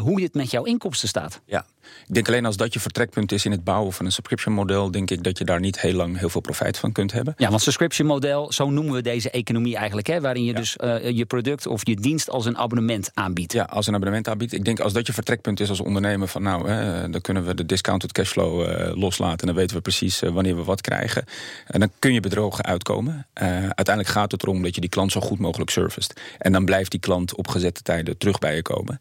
hoe 0.00 0.22
het 0.22 0.34
met 0.34 0.50
jouw 0.50 0.64
inkomsten 0.64 1.08
staat. 1.08 1.40
Ja, 1.46 1.64
ik 2.08 2.14
denk 2.14 2.28
alleen 2.28 2.46
als 2.46 2.56
dat 2.56 2.72
je 2.72 2.80
vertrekpunt 2.80 3.32
is 3.32 3.44
in 3.44 3.50
het 3.50 3.64
bouwen 3.64 3.92
van 3.92 4.06
een 4.06 4.12
subscription 4.12 4.54
model, 4.54 4.90
denk 4.90 5.10
ik 5.10 5.22
dat 5.22 5.38
je 5.38 5.44
daar 5.44 5.60
niet 5.60 5.80
heel 5.80 5.92
lang 5.92 6.18
heel 6.18 6.28
veel 6.28 6.40
profijt 6.40 6.78
van 6.78 6.92
kunt 6.92 7.12
hebben. 7.12 7.34
Ja, 7.36 7.48
want 7.48 7.62
subscription 7.62 8.06
model, 8.06 8.52
zo 8.52 8.70
noemen 8.70 8.94
we 8.94 9.02
deze 9.02 9.30
economie 9.30 9.76
eigenlijk, 9.76 10.06
hè, 10.06 10.20
waarin 10.20 10.44
je 10.44 10.52
ja. 10.52 10.58
dus 10.58 10.76
uh, 10.84 11.10
je 11.10 11.26
product 11.26 11.66
of 11.66 11.86
je 11.86 11.96
dienst 11.96 12.30
als 12.30 12.46
een 12.46 12.58
abonnement 12.58 13.10
aanbiedt. 13.14 13.52
Ja, 13.52 13.64
als 13.64 13.86
een 13.86 13.94
abonnement 13.94 14.28
aanbiedt. 14.28 14.52
Ik 14.52 14.64
denk 14.64 14.80
als 14.80 14.92
dat 14.92 15.06
je 15.06 15.12
vertrekpunt 15.12 15.60
is 15.60 15.68
als 15.68 15.80
ondernemer 15.80 16.28
van 16.28 16.42
nou, 16.42 16.70
hè, 16.70 17.10
dan 17.10 17.20
kunnen 17.20 17.46
we 17.46 17.54
de 17.54 17.66
discounted 17.66 18.12
cashflow 18.12 18.60
uh, 18.60 18.96
loslaten 18.96 19.40
en 19.40 19.46
dan 19.46 19.56
weten 19.56 19.76
we 19.76 19.82
precies 19.82 20.22
uh, 20.22 20.30
wanneer 20.30 20.56
we 20.56 20.64
wat 20.64 20.80
krijgen. 20.80 21.24
En 21.66 21.80
dan 21.80 21.90
kun 21.98 22.12
je 22.12 22.20
bedrogen 22.20 22.64
uitkomen. 22.64 23.26
uiteindelijk 23.32 24.08
gaat 24.08 24.32
het 24.32 24.42
erom 24.42 24.62
dat 24.62 24.74
je 24.74 24.80
die 24.80 24.90
klant 24.90 25.12
zo 25.12 25.20
goed 25.20 25.38
mogelijk 25.38 25.70
serviced. 25.70 26.20
En 26.38 26.52
dan 26.52 26.64
blijft 26.64 26.90
die 26.90 27.00
klant 27.00 27.34
op 27.34 27.48
gezette 27.48 27.82
tijden 27.82 28.18
terug 28.18 28.38
bij 28.38 28.54
je 28.54 28.62
komen. 28.62 29.00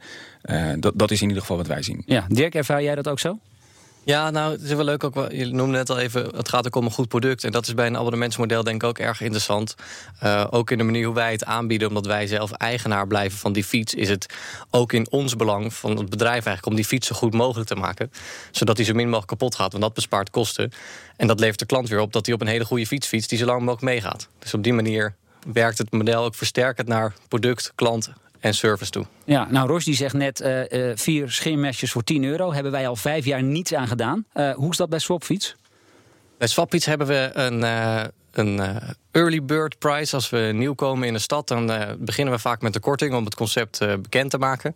dat, 0.80 0.94
dat 0.95 1.12
is 1.12 1.22
in 1.22 1.28
ieder 1.28 1.42
geval 1.42 1.57
wat 1.57 1.68
wij 1.68 1.81
zien. 1.81 2.04
Ja, 2.06 2.25
Dirk, 2.28 2.56
ervaar 2.56 2.76
jij 2.81 2.95
dat 2.95 3.07
ook 3.07 3.19
zo? 3.19 3.39
Ja, 4.07 4.29
nou, 4.29 4.51
het 4.51 4.62
is 4.62 4.74
wel 4.74 4.83
leuk 4.83 5.03
ook. 5.03 5.31
Je 5.31 5.45
noemde 5.45 5.77
net 5.77 5.89
al 5.89 6.00
even, 6.00 6.35
het 6.35 6.50
gaat 6.50 6.65
ook 6.65 6.75
om 6.75 6.85
een 6.85 6.91
goed 6.91 7.07
product. 7.07 7.44
En 7.44 7.51
dat 7.51 7.68
is 7.68 7.74
bij 7.74 7.88
een 7.88 7.97
abonnementsmodel 7.97 8.63
denk 8.63 8.83
ik 8.83 8.89
ook 8.89 9.00
erg 9.00 9.21
interessant. 9.21 9.75
Uh, 10.24 10.45
ook 10.50 10.71
in 10.71 10.77
de 10.77 10.83
manier 10.83 11.06
hoe 11.06 11.15
wij 11.15 11.31
het 11.31 11.45
aanbieden, 11.45 11.88
omdat 11.88 12.06
wij 12.06 12.27
zelf 12.27 12.51
eigenaar 12.51 13.07
blijven 13.07 13.39
van 13.39 13.53
die 13.53 13.63
fiets, 13.63 13.94
is 13.94 14.09
het 14.09 14.33
ook 14.71 14.94
in 14.94 15.12
ons 15.12 15.35
belang 15.35 15.74
van 15.74 15.98
het 15.98 16.10
bedrijf 16.10 16.34
eigenlijk 16.34 16.65
om 16.65 16.75
die 16.75 16.86
fiets 16.86 17.07
zo 17.07 17.15
goed 17.15 17.34
mogelijk 17.34 17.69
te 17.69 17.75
maken. 17.75 18.12
Zodat 18.51 18.75
die 18.75 18.86
zo 18.86 18.93
min 18.93 19.05
mogelijk 19.05 19.27
kapot 19.27 19.55
gaat, 19.55 19.72
want 19.72 19.84
dat 19.84 19.93
bespaart 19.93 20.29
kosten. 20.29 20.72
En 21.17 21.27
dat 21.27 21.39
levert 21.39 21.60
de 21.60 21.65
klant 21.65 21.89
weer 21.89 22.00
op 22.00 22.13
dat 22.13 22.25
hij 22.25 22.36
op 22.36 22.41
een 22.41 22.48
hele 22.48 22.65
goede 22.65 22.88
fiets 22.88 23.07
fietst 23.07 23.29
die 23.29 23.39
zo 23.39 23.46
lang 23.46 23.60
mogelijk 23.60 23.84
meegaat. 23.84 24.27
Dus 24.39 24.53
op 24.53 24.63
die 24.63 24.74
manier 24.74 25.15
werkt 25.53 25.77
het 25.77 25.91
model 25.91 26.24
ook 26.24 26.36
versterkend 26.36 26.88
naar 26.88 27.13
product, 27.27 27.72
klant 27.75 28.10
en 28.39 28.53
service 28.53 28.91
toe. 28.91 29.06
Ja, 29.25 29.48
nou 29.50 29.67
Ros 29.67 29.86
die 29.86 29.96
zegt 29.96 30.13
net 30.13 30.41
uh, 30.41 30.70
uh, 30.70 30.91
vier 30.96 31.32
scheermesjes 31.32 31.91
voor 31.91 32.03
10 32.03 32.24
euro. 32.24 32.53
Hebben 32.53 32.72
wij 32.72 32.88
al 32.88 32.96
vijf 32.96 33.25
jaar 33.25 33.44
niets 33.44 33.74
aan 33.74 33.88
gedaan. 33.88 34.25
Uh, 34.34 34.53
hoe 34.53 34.72
is 34.72 34.77
dat 34.77 34.89
bij 34.89 35.00
Swapfiets? 35.00 35.56
Bij 36.38 36.48
Swapfiets 36.48 36.86
hebben 36.86 37.08
we 37.08 37.29
een, 37.34 37.63
een 38.38 38.62
early 39.12 39.44
bird 39.44 39.79
price. 39.79 40.15
Als 40.15 40.29
we 40.29 40.51
nieuw 40.53 40.74
komen 40.74 41.08
in 41.08 41.13
de 41.13 41.20
stad, 41.20 41.48
dan 41.48 41.96
beginnen 42.00 42.34
we 42.34 42.39
vaak 42.39 42.62
met 42.62 42.74
de 42.74 42.79
korting 42.79 43.15
om 43.15 43.25
het 43.25 43.36
concept 43.36 43.79
bekend 44.01 44.29
te 44.29 44.38
maken. 44.38 44.75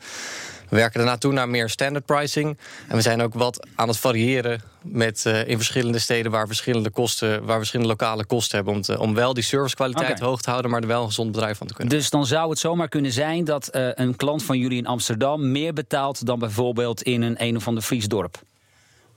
We 0.69 0.77
werken 0.77 0.99
daarna 0.99 1.17
toe 1.17 1.33
naar 1.33 1.49
meer 1.49 1.69
standard 1.69 2.05
pricing. 2.05 2.57
En 2.87 2.95
we 2.95 3.01
zijn 3.01 3.21
ook 3.21 3.33
wat 3.33 3.67
aan 3.75 3.87
het 3.87 3.97
variëren 3.97 4.61
met, 4.81 5.25
in 5.25 5.57
verschillende 5.57 5.99
steden 5.99 6.31
waar 6.31 6.47
verschillende 6.47 6.89
kosten, 6.89 7.45
waar 7.45 7.57
verschillende 7.57 7.91
lokale 7.91 8.25
kosten 8.25 8.55
hebben. 8.55 8.73
Om, 8.73 8.81
te, 8.81 8.99
om 8.99 9.13
wel 9.13 9.33
die 9.33 9.43
servicekwaliteit 9.43 10.11
okay. 10.11 10.27
hoog 10.27 10.41
te 10.41 10.49
houden, 10.49 10.71
maar 10.71 10.81
er 10.81 10.87
wel 10.87 11.01
een 11.01 11.07
gezond 11.07 11.31
bedrijf 11.31 11.57
van 11.57 11.67
te 11.67 11.73
kunnen. 11.73 11.95
Dus 11.95 12.09
dan 12.09 12.25
zou 12.25 12.49
het 12.49 12.59
zomaar 12.59 12.89
kunnen 12.89 13.11
zijn 13.11 13.43
dat 13.43 13.69
een 13.71 14.15
klant 14.15 14.43
van 14.43 14.57
jullie 14.57 14.77
in 14.77 14.87
Amsterdam 14.87 15.51
meer 15.51 15.73
betaalt 15.73 16.25
dan 16.25 16.39
bijvoorbeeld 16.39 17.01
in 17.01 17.21
een 17.21 17.35
een 17.43 17.55
of 17.55 17.67
ander 17.67 17.83
Fries 17.83 18.07
dorp. 18.07 18.41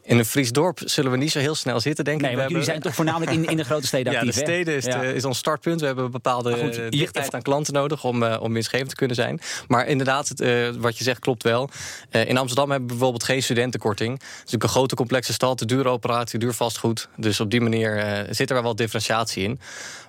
In 0.04 0.18
een 0.18 0.24
Fries 0.24 0.52
dorp 0.52 0.80
zullen 0.84 1.10
we 1.10 1.16
niet 1.16 1.30
zo 1.30 1.38
heel 1.38 1.54
snel 1.54 1.80
zitten, 1.80 2.04
denk 2.04 2.20
nee, 2.20 2.30
ik. 2.30 2.36
Nee, 2.36 2.48
jullie 2.48 2.64
zijn 2.64 2.80
toch 2.80 2.94
voornamelijk 2.94 3.30
in, 3.30 3.44
in 3.44 3.56
de 3.56 3.64
grote 3.64 3.86
steden 3.86 4.12
ja, 4.12 4.18
actief, 4.18 4.34
de 4.34 4.40
steden 4.40 4.74
is, 4.74 4.84
ja. 4.84 5.00
de, 5.00 5.14
is 5.14 5.24
ons 5.24 5.38
startpunt. 5.38 5.80
We 5.80 5.86
hebben 5.86 6.04
een 6.04 6.10
bepaalde 6.10 6.56
goed, 6.56 6.74
je, 6.74 6.88
dichtheid 6.88 7.34
aan 7.34 7.42
klanten 7.42 7.74
nodig 7.74 8.04
om, 8.04 8.22
uh, 8.22 8.36
om 8.40 8.52
winstgevend 8.52 8.88
te 8.88 8.94
kunnen 8.96 9.16
zijn. 9.16 9.40
Maar 9.68 9.86
inderdaad, 9.86 10.28
het, 10.28 10.40
uh, 10.40 10.68
wat 10.70 10.98
je 10.98 11.04
zegt 11.04 11.18
klopt 11.18 11.42
wel. 11.42 11.70
Uh, 12.10 12.28
in 12.28 12.36
Amsterdam 12.36 12.70
hebben 12.70 12.88
we 12.88 12.94
bijvoorbeeld 12.94 13.24
geen 13.24 13.42
studentenkorting. 13.42 14.12
Het 14.12 14.22
is 14.22 14.36
natuurlijk 14.36 14.62
een 14.62 14.68
grote 14.68 14.94
complexe 14.94 15.32
stad, 15.32 15.58
de 15.58 15.64
dure 15.64 15.88
operatie, 15.88 16.38
duur 16.38 16.52
vastgoed. 16.52 17.08
Dus 17.16 17.40
op 17.40 17.50
die 17.50 17.60
manier 17.60 18.26
zit 18.30 18.48
er 18.48 18.54
wel 18.54 18.64
wat 18.64 18.76
differentiatie 18.76 19.42
in. 19.42 19.58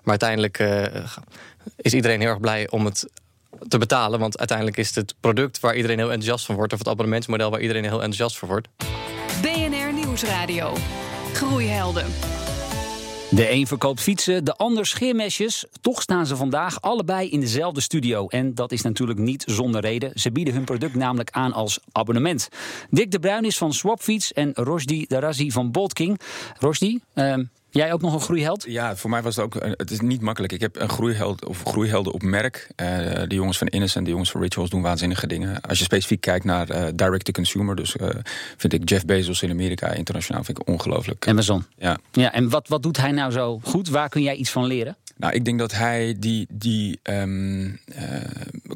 Maar 0.04 0.20
uiteindelijk 0.20 0.60
is 1.75 1.94
iedereen 1.94 2.20
heel 2.20 2.30
erg 2.30 2.40
blij 2.40 2.70
om 2.70 2.86
het 2.86 3.08
te 3.68 3.78
betalen. 3.78 4.20
Want 4.20 4.38
uiteindelijk 4.38 4.78
is 4.78 4.88
het 4.88 4.96
het 4.96 5.16
product 5.20 5.60
waar 5.60 5.75
iedereen 5.75 5.98
heel 5.98 6.12
enthousiast 6.12 6.46
van 6.46 6.56
wordt... 6.56 6.74
of 6.74 6.80
het 6.80 6.88
abonnementsmodel 6.88 7.50
waar 7.50 7.62
iedereen 7.62 7.84
heel 7.84 7.94
enthousiast 7.94 8.38
voor 8.38 8.48
wordt. 8.48 8.68
Groeihelden. 11.34 12.05
De 13.29 13.51
een 13.51 13.67
verkoopt 13.67 14.01
fietsen, 14.01 14.43
de 14.43 14.55
ander 14.55 14.86
scheermesjes. 14.86 15.65
Toch 15.81 16.01
staan 16.01 16.25
ze 16.25 16.36
vandaag 16.36 16.81
allebei 16.81 17.29
in 17.29 17.39
dezelfde 17.39 17.81
studio. 17.81 18.27
En 18.27 18.53
dat 18.53 18.72
is 18.72 18.81
natuurlijk 18.81 19.19
niet 19.19 19.43
zonder 19.48 19.81
reden. 19.81 20.12
Ze 20.13 20.31
bieden 20.31 20.53
hun 20.53 20.63
product 20.63 20.95
namelijk 20.95 21.29
aan 21.31 21.53
als 21.53 21.79
abonnement. 21.91 22.50
Dick 22.89 23.12
de 23.12 23.19
Bruin 23.19 23.43
is 23.43 23.57
van 23.57 23.74
Swapfiets 23.74 24.34
en 24.34 24.51
Rosdi 24.53 25.05
Darazi 25.07 25.51
van 25.51 25.72
Bolt 25.72 25.93
King. 25.93 26.19
Rosdi, 26.60 27.00
uh, 27.13 27.34
Jij 27.75 27.94
ook 27.94 28.01
nog 28.01 28.13
een 28.13 28.20
groeiheld? 28.20 28.65
Ja, 28.67 28.96
voor 28.96 29.10
mij 29.10 29.22
was 29.22 29.36
het 29.36 29.46
ook. 29.46 29.55
Eh, 29.55 29.72
het 29.75 29.91
is 29.91 30.00
niet 30.00 30.22
makkelijk. 30.22 30.53
Ik 30.53 30.62
heb 30.62 30.79
een 30.79 30.89
groeiheld 30.89 31.46
of 31.46 31.63
groeihelden 31.63 32.13
op 32.13 32.22
merk. 32.22 32.67
Uh, 32.82 32.88
de 33.27 33.36
jongens 33.36 33.58
van 33.58 33.67
Innocent, 33.67 34.05
de 34.05 34.12
jongens 34.12 34.32
van 34.32 34.41
Rituals 34.41 34.70
doen 34.70 34.82
waanzinnige 34.82 35.27
dingen. 35.27 35.62
Als 35.62 35.77
je 35.77 35.84
specifiek 35.84 36.22
kijkt 36.22 36.46
naar 36.46 36.72
uh, 36.72 36.88
direct-to-consumer, 36.96 37.75
dus 37.75 37.96
vind 38.58 38.74
ik 38.74 38.89
Jeff 38.89 39.05
Bezos 39.05 39.41
in 39.41 39.50
Amerika 39.50 39.91
internationaal 39.91 40.44
vind 40.44 40.60
ik 40.60 40.67
ongelooflijk. 40.67 41.27
Amazon. 41.27 41.65
Ja. 41.77 41.98
ja. 42.12 42.34
En 42.34 42.50
wat, 42.50 42.67
wat 42.67 42.84
doet 42.84 42.98
hij 42.98 43.12
nou 43.12 43.32
zo 43.32 43.60
goed? 43.63 43.89
Waar 43.89 44.10
kun 44.10 44.22
jij 44.22 44.36
iets 44.36 44.50
van 44.50 44.65
leren? 44.65 44.98
Nou, 45.17 45.34
ik 45.34 45.46
denk 45.46 45.60
dat 45.60 45.72
hij 45.72 46.15
die, 46.20 46.48
die 46.50 47.00
um, 47.03 47.79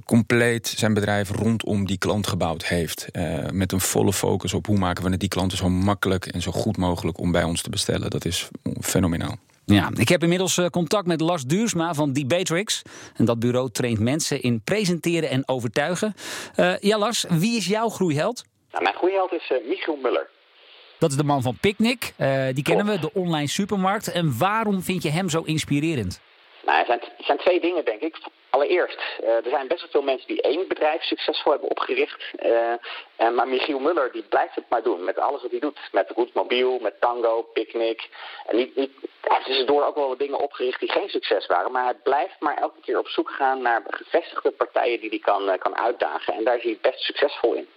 compleet 0.06 0.68
zijn 0.68 0.94
bedrijf 0.94 1.32
rondom 1.32 1.86
die 1.86 1.98
klant 1.98 2.28
gebouwd 2.28 2.66
heeft. 2.66 3.08
Uh, 3.12 3.46
met 3.52 3.72
een 3.72 3.80
volle 3.80 4.14
focus 4.14 4.54
op 4.54 4.66
hoe 4.66 4.78
maken 4.78 5.04
we 5.04 5.10
het 5.10 5.20
die 5.20 5.30
klanten 5.30 5.58
zo 5.58 5.70
makkelijk 5.70 6.26
en 6.26 6.42
zo 6.42 6.52
goed 6.52 6.78
mogelijk 6.78 7.20
om 7.20 7.32
bij 7.32 7.44
ons 7.44 7.62
te 7.62 7.70
bestellen. 7.70 8.10
Dat 8.10 8.26
is 8.26 8.50
fenomenaal. 8.82 9.36
Ja, 9.66 9.90
ik 9.96 10.10
heb 10.10 10.24
inmiddels 10.24 10.58
eh, 10.58 10.66
contact 10.66 11.08
met 11.08 11.22
Lars 11.22 11.44
Duursma 11.44 11.94
van 11.94 12.14
Debatrix. 12.14 12.82
En 13.16 13.26
dat 13.26 13.40
bureau 13.40 13.70
traint 13.72 14.00
mensen 14.00 14.42
in 14.42 14.62
presenteren 14.64 15.30
en 15.30 15.48
overtuigen. 15.48 16.14
Uh, 16.58 16.78
ja, 16.80 16.98
Lars, 16.98 17.26
wie 17.30 17.58
is 17.58 17.68
jouw 17.68 17.90
groeiheld? 17.90 18.44
Nou, 18.72 18.84
mijn 18.84 18.96
groeiheld 18.96 19.34
is 19.34 19.50
uh, 19.52 19.68
Michiel 19.68 19.96
Muller. 19.96 20.30
Dat 21.00 21.12
is 21.12 21.18
de 21.18 21.24
man 21.24 21.42
van 21.42 21.58
Picnic. 21.62 22.14
die 22.54 22.64
kennen 22.64 22.86
we, 22.86 23.00
de 23.00 23.14
online 23.14 23.48
supermarkt. 23.48 24.12
En 24.12 24.38
waarom 24.38 24.82
vind 24.82 25.04
je 25.04 25.10
hem 25.10 25.30
zo 25.30 25.42
inspirerend? 25.42 26.22
Nou, 26.66 26.80
er 26.80 26.86
zijn, 26.86 27.00
er 27.00 27.26
zijn 27.26 27.38
twee 27.38 27.62
dingen, 27.62 27.86
denk 27.86 28.02
ik. 28.02 28.16
Allereerst, 28.50 29.00
uh, 29.22 29.30
er 29.30 29.50
zijn 29.50 29.68
best 29.68 29.82
wel 29.82 29.90
veel 29.90 30.02
mensen 30.02 30.28
die 30.28 30.42
één 30.42 30.68
bedrijf 30.68 31.04
succesvol 31.04 31.52
hebben 31.52 31.70
opgericht. 31.70 32.24
Uh, 32.40 33.30
maar 33.30 33.48
Michiel 33.48 33.80
Muller 33.80 34.12
die 34.12 34.24
blijft 34.24 34.56
het 34.56 34.70
maar 34.70 34.84
doen 34.84 35.04
met 35.04 35.20
alles 35.20 35.42
wat 35.42 35.52
hij 35.52 35.60
doet. 35.60 35.80
Met 35.92 36.10
Roet 36.10 36.34
Mobiel, 36.34 36.80
met 36.80 37.02
Tango, 37.02 37.42
Picnic. 37.42 38.10
En 38.46 38.56
niet, 38.56 38.76
niet, 38.76 38.92
hij 39.22 39.36
heeft 39.36 39.46
tussendoor 39.46 39.86
ook 39.86 39.96
wel 39.96 40.08
wat 40.08 40.20
dingen 40.20 40.40
opgericht 40.40 40.80
die 40.80 40.92
geen 40.92 41.10
succes 41.10 41.46
waren. 41.46 41.72
Maar 41.72 41.84
hij 41.84 41.98
blijft 42.04 42.40
maar 42.40 42.58
elke 42.58 42.82
keer 42.82 42.98
op 42.98 43.08
zoek 43.08 43.30
gaan 43.30 43.62
naar 43.62 43.84
gevestigde 43.88 44.52
partijen 44.52 45.00
die 45.00 45.10
hij 45.10 45.20
kan, 45.20 45.58
kan 45.58 45.78
uitdagen. 45.78 46.34
En 46.34 46.44
daar 46.44 46.58
is 46.58 46.64
hij 46.64 46.78
best 46.82 47.00
succesvol 47.00 47.54
in. 47.54 47.68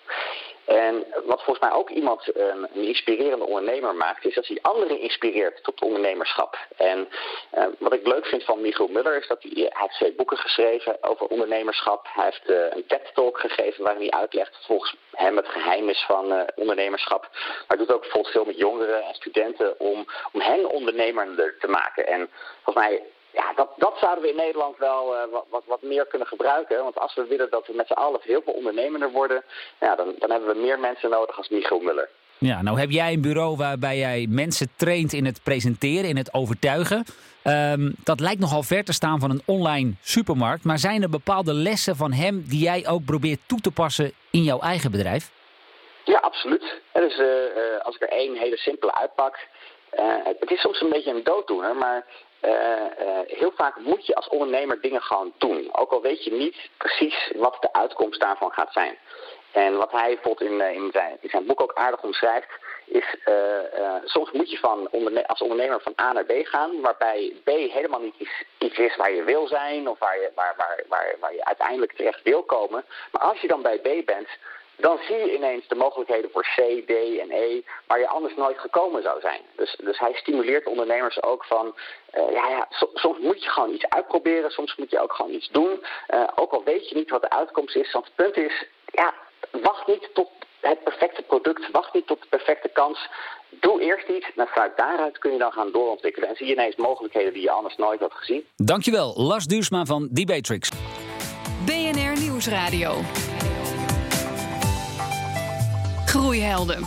En 0.64 1.06
wat 1.24 1.42
volgens 1.42 1.58
mij 1.58 1.78
ook 1.78 1.90
iemand 1.90 2.36
um, 2.36 2.66
een 2.74 2.84
inspirerende 2.86 3.46
ondernemer 3.46 3.94
maakt, 3.94 4.24
is 4.24 4.34
dat 4.34 4.46
hij 4.46 4.58
anderen 4.62 5.00
inspireert 5.00 5.64
tot 5.64 5.82
ondernemerschap. 5.82 6.58
En 6.76 7.08
uh, 7.54 7.64
wat 7.78 7.92
ik 7.92 8.06
leuk 8.06 8.26
vind 8.26 8.44
van 8.44 8.60
Michiel 8.60 8.88
Muller 8.88 9.16
is 9.16 9.26
dat 9.26 9.42
hij, 9.42 9.52
hij 9.54 9.70
heeft 9.72 9.94
twee 9.94 10.12
boeken 10.12 10.36
geschreven 10.36 11.02
over 11.02 11.26
ondernemerschap. 11.26 12.06
Hij 12.12 12.24
heeft 12.24 12.48
uh, 12.48 12.56
een 12.70 12.86
TED-talk 12.86 13.38
gegeven 13.38 13.84
waarin 13.84 14.02
hij 14.02 14.20
uitlegt 14.20 14.58
volgens 14.66 14.96
hem 15.10 15.36
het 15.36 15.48
geheim 15.48 15.88
is 15.88 16.04
van 16.06 16.32
uh, 16.32 16.42
ondernemerschap. 16.54 17.20
Maar 17.32 17.64
hij 17.66 17.76
doet 17.76 17.92
ook 17.92 18.00
bijvoorbeeld 18.00 18.32
veel 18.32 18.44
met 18.44 18.58
jongeren 18.58 19.02
en 19.02 19.14
studenten 19.14 19.80
om, 19.80 20.06
om 20.32 20.40
hen 20.40 20.70
ondernemerder 20.70 21.56
te 21.58 21.68
maken. 21.68 22.06
En 22.06 22.30
volgens 22.62 22.86
mij 22.86 23.02
ja, 23.32 23.52
dat, 23.56 23.68
dat 23.76 23.94
zouden 24.00 24.22
we 24.22 24.30
in 24.30 24.36
Nederland 24.36 24.78
wel 24.78 25.14
uh, 25.14 25.20
wat, 25.50 25.62
wat 25.66 25.82
meer 25.82 26.06
kunnen 26.06 26.28
gebruiken. 26.28 26.82
Want 26.82 26.98
als 26.98 27.14
we 27.14 27.24
willen 27.26 27.50
dat 27.50 27.66
we 27.66 27.72
met 27.74 27.86
z'n 27.86 27.92
allen 27.92 28.20
heel 28.22 28.42
veel 28.44 28.52
ondernemender 28.52 29.10
worden... 29.10 29.42
Ja, 29.80 29.94
dan, 29.96 30.14
dan 30.18 30.30
hebben 30.30 30.54
we 30.54 30.60
meer 30.60 30.78
mensen 30.78 31.10
nodig 31.10 31.36
als 31.36 31.48
Michiel 31.48 31.80
Muller. 31.80 32.08
Ja, 32.38 32.62
nou 32.62 32.78
heb 32.80 32.90
jij 32.90 33.12
een 33.12 33.20
bureau 33.20 33.56
waarbij 33.56 33.98
jij 33.98 34.26
mensen 34.28 34.68
traint 34.76 35.12
in 35.12 35.24
het 35.24 35.42
presenteren, 35.42 36.08
in 36.08 36.16
het 36.16 36.34
overtuigen. 36.34 37.04
Um, 37.44 37.94
dat 38.04 38.20
lijkt 38.20 38.40
nogal 38.40 38.62
ver 38.62 38.84
te 38.84 38.92
staan 38.92 39.20
van 39.20 39.30
een 39.30 39.42
online 39.46 39.92
supermarkt. 40.00 40.64
Maar 40.64 40.78
zijn 40.78 41.02
er 41.02 41.08
bepaalde 41.08 41.54
lessen 41.54 41.96
van 41.96 42.12
hem 42.12 42.44
die 42.48 42.62
jij 42.62 42.88
ook 42.88 43.04
probeert 43.04 43.40
toe 43.46 43.60
te 43.60 43.70
passen 43.70 44.12
in 44.30 44.42
jouw 44.42 44.60
eigen 44.60 44.90
bedrijf? 44.90 45.30
Ja, 46.04 46.18
absoluut. 46.18 46.80
Dus, 46.92 47.18
uh, 47.18 47.26
als 47.82 47.94
ik 47.94 48.02
er 48.02 48.08
één 48.08 48.36
hele 48.36 48.56
simpele 48.56 48.94
uitpak... 48.94 49.38
het 50.40 50.50
is 50.50 50.60
soms 50.60 50.80
een 50.80 50.90
beetje 50.90 51.10
een 51.10 51.24
dooddoener, 51.24 51.76
maar 51.76 52.06
heel 53.26 53.52
vaak 53.56 53.76
moet 53.76 54.06
je 54.06 54.14
als 54.14 54.28
ondernemer 54.28 54.80
dingen 54.80 55.02
gewoon 55.02 55.32
doen. 55.38 55.68
Ook 55.72 55.92
al 55.92 56.02
weet 56.02 56.24
je 56.24 56.32
niet 56.32 56.56
precies 56.76 57.32
wat 57.36 57.56
de 57.60 57.72
uitkomst 57.72 58.20
daarvan 58.20 58.52
gaat 58.52 58.72
zijn. 58.72 58.98
En 59.52 59.76
wat 59.76 59.92
hij 59.92 60.14
bijvoorbeeld 60.14 60.50
in, 60.50 60.60
in, 60.60 60.90
zijn, 60.92 61.16
in 61.20 61.28
zijn 61.28 61.46
boek 61.46 61.60
ook 61.60 61.74
aardig 61.74 62.02
omschrijft, 62.02 62.48
is 62.84 63.16
soms 64.04 64.30
moet 64.30 64.50
je 64.50 64.58
van 64.58 64.90
als 65.26 65.40
ondernemer 65.40 65.80
van 65.80 65.92
A 66.00 66.12
naar 66.12 66.24
B 66.24 66.32
gaan, 66.42 66.80
waarbij 66.80 67.32
B 67.44 67.48
helemaal 67.48 68.00
niet 68.00 68.14
iets, 68.18 68.42
iets 68.58 68.78
is 68.78 68.96
waar 68.96 69.12
je 69.12 69.22
wil 69.22 69.46
zijn 69.46 69.88
of 69.88 69.98
waar 69.98 70.20
je, 70.20 70.30
waar, 70.34 70.54
waar, 70.56 70.82
waar, 70.88 71.14
waar 71.20 71.34
je 71.34 71.44
uiteindelijk 71.44 71.92
terecht 71.92 72.22
wil 72.22 72.42
komen. 72.42 72.84
Maar 73.10 73.22
als 73.22 73.40
je 73.40 73.48
dan 73.48 73.62
bij 73.62 73.78
B 73.78 74.06
bent, 74.06 74.28
dan 74.82 74.98
zie 75.06 75.16
je 75.16 75.34
ineens 75.36 75.68
de 75.68 75.74
mogelijkheden 75.74 76.30
voor 76.30 76.42
C, 76.42 76.86
D 76.86 76.90
en 77.18 77.30
E, 77.30 77.62
waar 77.86 77.98
je 77.98 78.08
anders 78.08 78.34
nooit 78.36 78.58
gekomen 78.58 79.02
zou 79.02 79.20
zijn. 79.20 79.40
Dus, 79.56 79.76
dus 79.82 79.98
hij 79.98 80.12
stimuleert 80.12 80.66
ondernemers 80.66 81.22
ook 81.22 81.44
van, 81.44 81.74
uh, 82.14 82.32
ja, 82.32 82.48
ja 82.48 82.66
so, 82.70 82.90
soms 82.94 83.18
moet 83.18 83.42
je 83.42 83.50
gewoon 83.50 83.74
iets 83.74 83.88
uitproberen, 83.88 84.50
soms 84.50 84.76
moet 84.76 84.90
je 84.90 85.00
ook 85.00 85.12
gewoon 85.12 85.32
iets 85.32 85.48
doen. 85.48 85.84
Uh, 86.14 86.28
ook 86.34 86.52
al 86.52 86.64
weet 86.64 86.88
je 86.88 86.94
niet 86.94 87.10
wat 87.10 87.20
de 87.20 87.30
uitkomst 87.30 87.76
is, 87.76 87.92
want 87.92 88.04
het 88.04 88.14
punt 88.14 88.36
is, 88.36 88.66
ja, 88.84 89.14
wacht 89.50 89.86
niet 89.86 90.08
tot 90.12 90.28
het 90.60 90.82
perfecte 90.84 91.22
product, 91.22 91.70
wacht 91.70 91.94
niet 91.94 92.06
tot 92.06 92.20
de 92.22 92.28
perfecte 92.28 92.68
kans. 92.68 93.08
Doe 93.48 93.80
eerst 93.80 94.08
iets 94.08 94.26
en 94.36 94.46
vanuit 94.46 94.76
daaruit 94.76 95.18
kun 95.18 95.32
je 95.32 95.38
dan 95.38 95.52
gaan 95.52 95.72
doorontwikkelen. 95.72 96.28
En 96.28 96.36
zie 96.36 96.46
je 96.46 96.52
ineens 96.52 96.76
mogelijkheden 96.76 97.32
die 97.32 97.42
je 97.42 97.50
anders 97.50 97.76
nooit 97.76 98.00
had 98.00 98.12
gezien. 98.14 98.46
Dankjewel, 98.56 99.14
Lars 99.16 99.46
Duursma 99.46 99.84
van 99.84 100.08
Debatrix. 100.10 100.70
BNR 101.66 102.20
Nieuwsradio. 102.20 102.90
Groeihelden. 106.12 106.86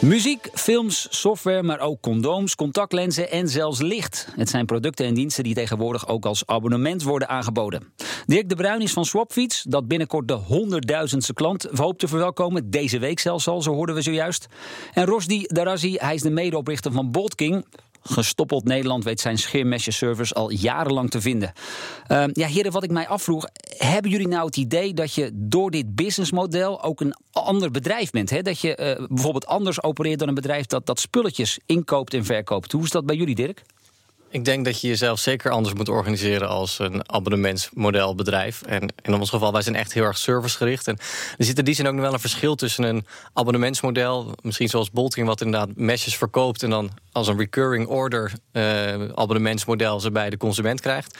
Muziek, 0.00 0.48
films, 0.54 1.06
software, 1.10 1.62
maar 1.62 1.80
ook 1.80 2.00
condooms, 2.00 2.54
contactlenzen 2.54 3.30
en 3.30 3.48
zelfs 3.48 3.80
licht. 3.80 4.28
Het 4.36 4.48
zijn 4.48 4.66
producten 4.66 5.06
en 5.06 5.14
diensten 5.14 5.44
die 5.44 5.54
tegenwoordig 5.54 6.08
ook 6.08 6.26
als 6.26 6.46
abonnement 6.46 7.02
worden 7.02 7.28
aangeboden. 7.28 7.92
Dirk 8.26 8.48
de 8.48 8.54
Bruin 8.54 8.80
is 8.80 8.92
van 8.92 9.04
Swapfiets, 9.04 9.62
dat 9.62 9.88
binnenkort 9.88 10.28
de 10.28 10.34
honderdduizendste 10.34 11.34
klant 11.34 11.68
hoopt 11.74 11.98
te 11.98 12.08
verwelkomen. 12.08 12.70
Deze 12.70 12.98
week 12.98 13.20
zelfs 13.20 13.48
al, 13.48 13.62
zo 13.62 13.72
hoorden 13.72 13.94
we 13.94 14.02
zojuist. 14.02 14.46
En 14.92 15.04
Rosdi 15.04 15.44
Darazi, 15.46 15.94
hij 15.98 16.14
is 16.14 16.22
de 16.22 16.30
medeoprichter 16.30 16.92
van 16.92 17.10
Bolt 17.10 17.34
King. 17.34 17.66
Gestoppeld 18.00 18.64
Nederland 18.64 19.04
weet 19.04 19.20
zijn 19.20 19.38
scheermesjeservice 19.38 20.34
al 20.34 20.50
jarenlang 20.50 21.10
te 21.10 21.20
vinden. 21.20 21.52
Uh, 22.08 22.24
ja, 22.32 22.46
heren, 22.46 22.72
wat 22.72 22.84
ik 22.84 22.90
mij 22.90 23.08
afvroeg. 23.08 23.46
Hebben 23.76 24.10
jullie 24.10 24.28
nou 24.28 24.46
het 24.46 24.56
idee 24.56 24.94
dat 24.94 25.14
je 25.14 25.30
door 25.34 25.70
dit 25.70 25.94
businessmodel 25.94 26.82
ook 26.82 27.00
een 27.00 27.14
ander 27.32 27.70
bedrijf 27.70 28.10
bent? 28.10 28.30
Hè? 28.30 28.42
Dat 28.42 28.60
je 28.60 28.96
uh, 28.98 29.06
bijvoorbeeld 29.08 29.46
anders 29.46 29.82
opereert 29.82 30.18
dan 30.18 30.28
een 30.28 30.34
bedrijf 30.34 30.66
dat, 30.66 30.86
dat 30.86 31.00
spulletjes 31.00 31.58
inkoopt 31.66 32.14
en 32.14 32.24
verkoopt. 32.24 32.72
Hoe 32.72 32.84
is 32.84 32.90
dat 32.90 33.06
bij 33.06 33.16
jullie, 33.16 33.34
Dirk? 33.34 33.62
Ik 34.28 34.44
denk 34.44 34.64
dat 34.64 34.80
je 34.80 34.88
jezelf 34.88 35.18
zeker 35.18 35.50
anders 35.50 35.74
moet 35.74 35.88
organiseren 35.88 36.48
als 36.48 36.78
een 36.78 37.10
abonnementsmodelbedrijf. 37.10 38.62
En 38.62 38.92
in 39.02 39.14
ons 39.14 39.30
geval, 39.30 39.52
wij 39.52 39.62
zijn 39.62 39.74
echt 39.74 39.92
heel 39.92 40.04
erg 40.04 40.18
servicegericht. 40.18 40.88
En 40.88 40.98
er 41.38 41.44
zit 41.44 41.58
in 41.58 41.64
die 41.64 41.74
zin 41.74 41.86
ook 41.86 41.92
nog 41.92 42.02
wel 42.02 42.12
een 42.12 42.20
verschil 42.20 42.54
tussen 42.54 42.84
een 42.84 43.06
abonnementsmodel, 43.32 44.34
misschien 44.42 44.68
zoals 44.68 44.90
Bolting, 44.90 45.26
wat 45.26 45.40
inderdaad 45.40 45.76
mesjes 45.76 46.16
verkoopt 46.16 46.62
en 46.62 46.70
dan 46.70 46.90
als 47.12 47.28
een 47.28 47.38
recurring 47.38 47.86
order 47.86 48.32
uh, 48.52 48.62
abonnementsmodel 49.14 50.00
ze 50.00 50.10
bij 50.10 50.30
de 50.30 50.36
consument 50.36 50.80
krijgt. 50.80 51.18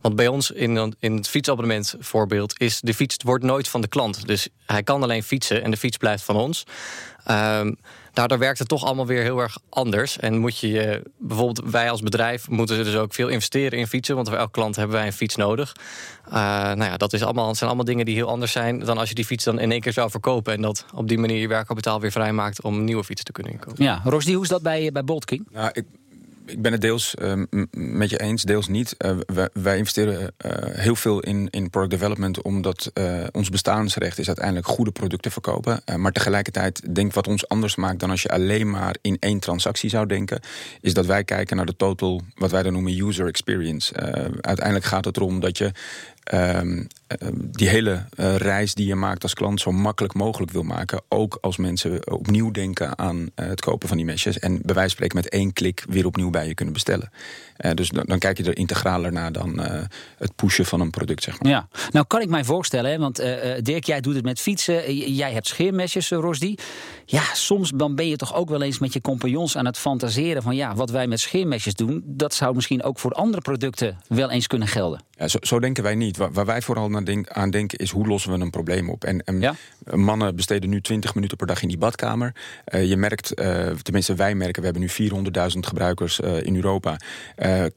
Want 0.00 0.16
bij 0.16 0.28
ons 0.28 0.50
in, 0.50 0.94
in 0.98 1.16
het 1.16 1.28
fietsabonnement 1.28 1.94
voorbeeld 1.98 2.60
is 2.60 2.80
de 2.80 2.94
fiets 2.94 3.16
wordt 3.24 3.44
nooit 3.44 3.68
van 3.68 3.80
de 3.80 3.88
klant. 3.88 4.26
Dus 4.26 4.48
hij 4.66 4.82
kan 4.82 5.02
alleen 5.02 5.22
fietsen 5.22 5.62
en 5.62 5.70
de 5.70 5.76
fiets 5.76 5.96
blijft 5.96 6.22
van 6.22 6.36
ons. 6.36 6.64
Um, 7.30 7.76
daardoor 8.16 8.38
werkt 8.38 8.58
het 8.58 8.68
toch 8.68 8.84
allemaal 8.84 9.06
weer 9.06 9.22
heel 9.22 9.38
erg 9.38 9.58
anders. 9.68 10.18
En 10.18 10.38
moet 10.38 10.58
je 10.58 11.02
bijvoorbeeld, 11.18 11.70
wij 11.70 11.90
als 11.90 12.00
bedrijf 12.00 12.48
moeten 12.48 12.84
dus 12.84 12.96
ook 12.96 13.14
veel 13.14 13.28
investeren 13.28 13.78
in 13.78 13.86
fietsen. 13.86 14.14
Want 14.14 14.28
voor 14.28 14.36
elke 14.36 14.50
klant 14.50 14.76
hebben 14.76 14.96
wij 14.96 15.06
een 15.06 15.12
fiets 15.12 15.36
nodig. 15.36 15.74
Uh, 16.28 16.32
nou 16.32 16.84
ja, 16.84 16.96
dat 16.96 17.12
is 17.12 17.22
allemaal, 17.22 17.54
zijn 17.54 17.68
allemaal 17.68 17.86
dingen 17.86 18.04
die 18.04 18.14
heel 18.14 18.28
anders 18.28 18.52
zijn 18.52 18.78
dan 18.78 18.98
als 18.98 19.08
je 19.08 19.14
die 19.14 19.24
fiets 19.24 19.44
dan 19.44 19.58
in 19.58 19.70
één 19.70 19.80
keer 19.80 19.92
zou 19.92 20.10
verkopen. 20.10 20.54
En 20.54 20.62
dat 20.62 20.84
op 20.94 21.08
die 21.08 21.18
manier 21.18 21.40
je 21.40 21.48
werkkapitaal 21.48 22.00
weer 22.00 22.12
vrijmaakt 22.12 22.62
om 22.62 22.74
een 22.74 22.84
nieuwe 22.84 23.04
fiets 23.04 23.22
te 23.22 23.32
kunnen 23.32 23.52
inkopen. 23.52 23.84
Ja, 23.84 24.00
Rosdi, 24.04 24.34
hoe 24.34 24.42
is 24.42 24.48
dat 24.48 24.62
bij, 24.62 24.92
bij 24.92 25.04
Bolt 25.04 25.24
King? 25.24 25.48
Nou, 25.52 25.70
ik 25.72 25.84
ik 26.46 26.62
ben 26.62 26.72
het 26.72 26.80
deels 26.80 27.14
uh, 27.22 27.42
met 27.70 28.10
je 28.10 28.20
eens, 28.20 28.42
deels 28.42 28.68
niet. 28.68 28.94
Uh, 28.98 29.16
wij, 29.26 29.48
wij, 29.52 29.78
investeren 29.78 30.20
uh, 30.20 30.52
heel 30.60 30.96
veel 30.96 31.20
in, 31.20 31.48
in 31.50 31.70
product 31.70 31.92
development, 31.92 32.42
omdat 32.42 32.92
ons 33.32 33.50
bestaansrecht 33.50 34.18
is 34.18 34.26
uiteindelijk 34.26 34.66
goede 34.66 34.90
producten 34.90 35.30
verkopen. 35.30 35.82
maar 35.96 36.12
tegelijkertijd 36.12 36.94
denk 36.94 37.12
wat 37.12 37.28
ons 37.28 37.48
anders 37.48 37.76
maakt 37.76 38.00
dan 38.00 38.10
als 38.10 38.22
je 38.22 38.28
alleen 38.28 38.70
maar 38.70 38.96
in 39.00 39.16
één 39.20 39.38
transactie 39.38 39.90
zou 39.90 40.06
denken, 40.06 40.40
is 40.80 40.94
dat 40.94 41.06
wij 41.06 41.24
kijken 41.24 41.56
naar 41.56 41.66
de 41.66 41.76
total, 41.76 42.22
wat 42.34 42.50
wij 42.50 42.62
dan 42.62 42.72
noemen 42.72 43.06
user 43.06 43.26
experience. 43.26 43.94
uiteindelijk 44.40 44.84
gaat 44.84 45.04
het 45.04 45.16
erom 45.16 45.40
dat 45.40 45.58
je 45.58 45.72
ehm, 46.26 46.84
eh, 47.06 47.28
die 47.32 47.68
hele 47.68 48.04
eh, 48.16 48.36
reis 48.36 48.74
die 48.74 48.86
je 48.86 48.94
maakt 48.94 49.22
als 49.22 49.34
klant 49.34 49.60
zo 49.60 49.72
makkelijk 49.72 50.14
mogelijk 50.14 50.52
wil 50.52 50.62
maken. 50.62 51.02
Ook 51.08 51.38
als 51.40 51.56
mensen 51.56 52.12
opnieuw 52.12 52.50
denken 52.50 52.98
aan 52.98 53.30
het 53.34 53.60
kopen 53.60 53.88
van 53.88 53.96
die 53.96 54.06
mesjes. 54.06 54.38
En 54.38 54.52
bij 54.52 54.74
wijze 54.74 54.80
van 54.80 54.90
spreken 54.90 55.16
met 55.16 55.28
één 55.28 55.52
klik 55.52 55.84
weer 55.88 56.06
opnieuw 56.06 56.30
bij 56.30 56.46
je 56.46 56.54
kunnen 56.54 56.74
bestellen. 56.74 57.10
Dus 57.74 57.88
dan, 57.88 58.04
dan, 58.06 58.18
kijk 58.18 58.38
je 58.38 58.44
er 58.44 58.56
integraler 58.56 59.12
naar 59.12 59.32
dan 59.32 59.60
het 60.18 60.34
pushen 60.36 60.64
van 60.64 60.80
een 60.80 60.90
product, 60.90 61.22
zeg 61.22 61.42
maar. 61.42 61.52
Ja, 61.52 61.68
nou 61.90 62.06
kan 62.06 62.20
ik 62.20 62.28
mij 62.28 62.44
voorstellen, 62.44 62.90
hè, 62.90 62.98
want 62.98 63.16
Dirk, 63.62 63.84
jij 63.84 64.00
doet 64.00 64.14
het 64.14 64.24
met 64.24 64.40
fietsen. 64.40 64.96
Jij 65.14 65.32
hebt 65.32 65.46
scheermesjes, 65.46 66.10
Rosdi. 66.10 66.58
Ja, 67.04 67.22
soms 67.34 67.70
dan 67.74 67.94
ben 67.94 68.08
je 68.08 68.16
toch 68.16 68.34
ook 68.34 68.48
wel 68.48 68.62
eens 68.62 68.78
met 68.78 68.92
je 68.92 69.00
compagnons 69.00 69.56
aan 69.56 69.66
het 69.66 69.78
fantaseren 69.78 70.42
van 70.42 70.56
ja, 70.56 70.74
wat 70.74 70.90
wij 70.90 71.06
met 71.06 71.20
scheermesjes 71.20 71.74
doen, 71.74 72.02
dat 72.04 72.34
zou 72.34 72.54
misschien 72.54 72.82
ook 72.82 72.98
voor 72.98 73.12
andere 73.12 73.42
producten 73.42 73.98
wel 74.08 74.30
eens 74.30 74.46
kunnen 74.46 74.68
gelden. 74.68 75.00
Ja, 75.10 75.28
zo, 75.28 75.38
zo 75.40 75.60
denken 75.60 75.82
wij 75.82 75.94
niet. 75.94 76.16
Waar, 76.16 76.46
wij 76.46 76.62
vooral 76.62 76.90
aan 77.28 77.50
denken 77.50 77.78
is 77.78 77.90
hoe 77.90 78.06
lossen 78.06 78.32
we 78.32 78.38
een 78.38 78.50
probleem 78.50 78.90
op. 78.90 79.04
En, 79.04 79.24
en 79.24 79.56
mannen 79.94 80.36
besteden 80.36 80.70
nu 80.70 80.80
20 80.80 81.14
minuten 81.14 81.36
per 81.36 81.46
dag 81.46 81.62
in 81.62 81.68
die 81.68 81.78
badkamer. 81.78 82.34
Uh, 82.74 82.88
je 82.88 82.96
merkt, 82.96 83.40
uh, 83.40 83.66
tenminste 83.82 84.14
wij 84.14 84.34
merken, 84.34 84.62
we 84.62 84.68
hebben 84.68 84.90
nu 84.96 85.10
400.000 85.52 85.58
gebruikers 85.58 86.20
uh, 86.20 86.42
in 86.42 86.56
Europa. 86.56 86.96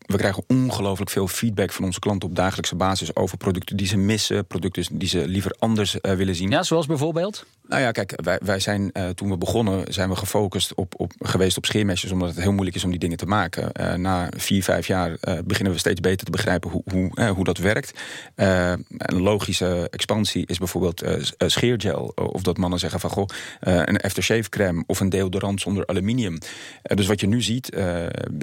We 0.05 0.17
krijgen 0.17 0.43
ongelooflijk 0.47 1.09
veel 1.09 1.27
feedback 1.27 1.71
van 1.71 1.85
onze 1.85 1.99
klanten 1.99 2.29
op 2.29 2.35
dagelijkse 2.35 2.75
basis 2.75 3.15
over 3.15 3.38
producten 3.38 3.77
die 3.77 3.88
ze 3.88 3.97
missen, 3.97 4.45
producten 4.45 4.97
die 4.97 5.07
ze 5.07 5.27
liever 5.27 5.55
anders 5.59 5.97
willen 6.01 6.35
zien. 6.35 6.49
Ja, 6.49 6.63
zoals 6.63 6.85
bijvoorbeeld? 6.85 7.45
Nou 7.69 7.81
ja, 7.81 7.91
kijk, 7.91 8.19
wij, 8.23 8.39
wij 8.43 8.59
zijn 8.59 8.91
toen 9.15 9.29
we 9.29 9.38
begonnen, 9.38 9.93
zijn 9.93 10.09
we 10.09 10.15
gefocust 10.15 10.73
op, 10.73 10.93
op, 10.97 11.11
geweest 11.19 11.57
op 11.57 11.65
scheermesjes, 11.65 12.11
omdat 12.11 12.29
het 12.29 12.39
heel 12.39 12.51
moeilijk 12.51 12.75
is 12.75 12.83
om 12.83 12.89
die 12.89 12.99
dingen 12.99 13.17
te 13.17 13.25
maken. 13.25 13.71
na 14.01 14.29
vier, 14.38 14.63
vijf 14.63 14.88
jaar 14.88 15.17
beginnen 15.45 15.73
we 15.73 15.79
steeds 15.79 15.99
beter 15.99 16.25
te 16.25 16.31
begrijpen 16.31 16.69
hoe, 16.69 16.83
hoe, 16.91 17.27
hoe 17.27 17.43
dat 17.43 17.57
werkt. 17.57 17.99
een 18.35 19.21
logische 19.21 19.88
expansie 19.89 20.45
is 20.47 20.57
bijvoorbeeld 20.57 21.03
scheergel 21.38 22.11
of 22.15 22.41
dat 22.41 22.57
mannen 22.57 22.79
zeggen 22.79 22.99
van 22.99 23.09
goh, 23.09 23.27
een 23.59 23.97
aftershave 23.97 24.49
crème 24.49 24.83
of 24.88 24.99
een 24.99 25.09
deodorant 25.09 25.61
zonder 25.61 25.88
aluminium. 25.88 26.38
Dus 26.81 27.07
wat 27.07 27.19
je 27.19 27.27
nu 27.27 27.41
ziet 27.41 27.77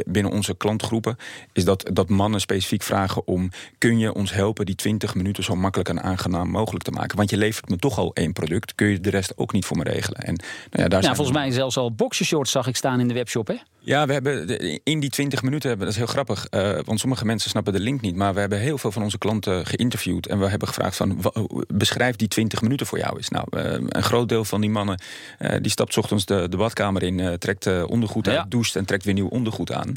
binnen 0.06 0.32
onze 0.32 0.56
klantgroepen, 0.56 1.16
is 1.52 1.64
dat, 1.64 1.90
dat 1.92 2.08
mannen 2.08 2.40
specifiek 2.40 2.82
vragen 2.82 3.26
om: 3.26 3.50
kun 3.78 3.98
je 3.98 4.14
ons 4.14 4.32
helpen 4.32 4.66
die 4.66 4.74
20 4.74 5.14
minuten 5.14 5.44
zo 5.44 5.54
makkelijk 5.54 5.88
en 5.88 6.02
aangenaam 6.02 6.48
mogelijk 6.50 6.84
te 6.84 6.90
maken? 6.90 7.16
Want 7.16 7.30
je 7.30 7.36
levert 7.36 7.68
me 7.68 7.76
toch 7.76 7.98
al 7.98 8.14
één 8.14 8.32
product, 8.32 8.74
kun 8.74 8.86
je 8.86 9.00
de 9.00 9.10
rest 9.16 9.32
ook 9.36 9.52
niet 9.52 9.64
voor 9.64 9.76
me 9.76 9.82
regelen. 9.82 10.20
En, 10.20 10.34
nou 10.70 10.82
ja, 10.82 10.88
daar 10.88 11.02
ja, 11.02 11.14
volgens 11.14 11.36
mij 11.36 11.50
zelfs 11.50 11.76
al 11.76 11.92
boxershorts 11.92 12.50
zag 12.50 12.66
ik 12.66 12.76
staan 12.76 13.00
in 13.00 13.08
de 13.08 13.14
webshop, 13.14 13.46
hè? 13.46 13.56
Ja, 13.86 14.06
we 14.06 14.12
hebben 14.12 14.46
in 14.82 15.00
die 15.00 15.10
20 15.10 15.42
minuten 15.42 15.68
hebben, 15.68 15.86
dat 15.86 15.96
is 15.96 16.02
heel 16.02 16.12
grappig, 16.12 16.46
uh, 16.50 16.78
want 16.84 17.00
sommige 17.00 17.24
mensen 17.24 17.50
snappen 17.50 17.72
de 17.72 17.80
link 17.80 18.00
niet, 18.00 18.16
maar 18.16 18.34
we 18.34 18.40
hebben 18.40 18.58
heel 18.58 18.78
veel 18.78 18.92
van 18.92 19.02
onze 19.02 19.18
klanten 19.18 19.66
geïnterviewd 19.66 20.26
en 20.26 20.38
we 20.38 20.48
hebben 20.48 20.68
gevraagd 20.68 20.96
van 20.96 21.32
beschrijf 21.74 22.16
die 22.16 22.28
20 22.28 22.62
minuten 22.62 22.86
voor 22.86 22.98
jou 22.98 23.16
eens. 23.16 23.28
Nou, 23.28 23.46
uh, 23.50 23.62
een 23.88 24.02
groot 24.02 24.28
deel 24.28 24.44
van 24.44 24.60
die 24.60 24.70
mannen 24.70 25.00
uh, 25.38 25.50
die 25.60 25.70
stapt 25.70 25.98
ochtends 25.98 26.24
de, 26.24 26.48
de 26.48 26.56
badkamer 26.56 27.02
in, 27.02 27.38
trekt 27.38 27.84
ondergoed 27.84 28.28
uit, 28.28 28.50
doucht 28.50 28.76
en 28.76 28.84
trekt 28.84 29.04
weer 29.04 29.14
nieuw 29.14 29.28
ondergoed 29.28 29.72
aan. 29.72 29.92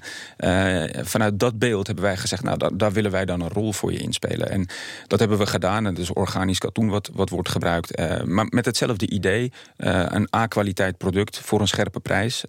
vanuit 1.06 1.40
dat 1.40 1.60
beeld 1.60 1.88
hebben 1.88 2.06
wij 2.06 2.18
gezegd, 2.18 2.44
nou, 2.44 2.58
da 2.58 2.70
daar 2.74 2.92
willen 2.92 3.12
wij 3.12 3.26
dan 3.26 3.42
een 3.42 3.50
rol 3.50 3.74
voor 3.74 3.92
je 3.92 4.00
inspelen. 4.00 4.50
En 4.50 4.68
dat 5.08 5.20
hebben 5.20 5.38
we 5.38 5.46
gedaan. 5.46 5.86
En 5.86 5.94
dus 5.94 6.14
organisch 6.14 6.60
katoen 6.60 6.90
wat, 6.90 7.10
wat 7.14 7.30
wordt 7.30 7.50
gebruikt. 7.50 7.98
maar 8.26 8.46
met 8.50 8.66
hetzelfde 8.66 9.10
idee, 9.10 9.52
een 9.78 10.28
A-kwaliteit 10.36 10.98
product 10.98 11.40
voor 11.40 11.62
een 11.62 11.68
scherpe 11.68 12.00
prijs 12.00 12.44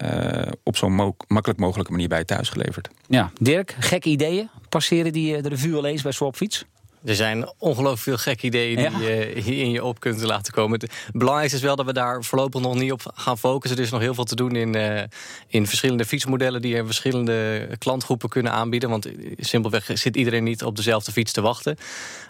op 0.63 0.77
zo'n 0.77 0.95
makkelijk 1.33 1.61
mogelijke 1.61 1.93
manier 1.93 2.09
bij 2.09 2.25
thuis 2.25 2.49
geleverd. 2.49 2.89
Ja, 3.07 3.31
Dirk, 3.41 3.77
gekke 3.79 4.09
ideeën 4.09 4.49
passeren 4.69 5.13
die 5.13 5.37
eh, 5.37 5.43
de 5.43 5.49
revue 5.49 5.77
al 5.77 5.85
eens 5.85 6.03
bij 6.03 6.13
Swapfiets? 6.13 6.65
Er 7.05 7.15
zijn 7.15 7.53
ongelooflijk 7.59 8.01
veel 8.01 8.17
gekke 8.17 8.47
ideeën 8.47 8.77
die 8.77 9.07
je 9.07 9.33
hier 9.35 9.63
in 9.63 9.71
je 9.71 9.85
op 9.85 10.01
kunt 10.01 10.23
laten 10.23 10.53
komen. 10.53 10.81
Het 10.81 10.93
belangrijkste 11.13 11.57
is 11.57 11.63
wel 11.63 11.77
dat 11.77 11.87
we 11.87 11.93
daar 11.93 12.25
voorlopig 12.25 12.61
nog 12.61 12.75
niet 12.75 12.93
op 12.93 13.13
gaan 13.15 13.39
focussen. 13.39 13.79
Er 13.79 13.85
is 13.85 13.91
nog 13.91 14.01
heel 14.01 14.15
veel 14.15 14.25
te 14.25 14.35
doen 14.35 14.57
in, 14.57 14.77
uh, 14.77 15.03
in 15.47 15.67
verschillende 15.67 16.05
fietsmodellen 16.05 16.63
die 16.63 16.85
verschillende 16.85 17.69
klantgroepen 17.79 18.29
kunnen 18.29 18.53
aanbieden. 18.53 18.91
Want 18.91 19.09
simpelweg 19.37 19.91
zit 19.95 20.17
iedereen 20.17 20.45
niet 20.45 20.65
op 20.65 20.77
dezelfde 20.77 21.13
fiets 21.13 21.33
te 21.33 21.41
wachten. 21.41 21.77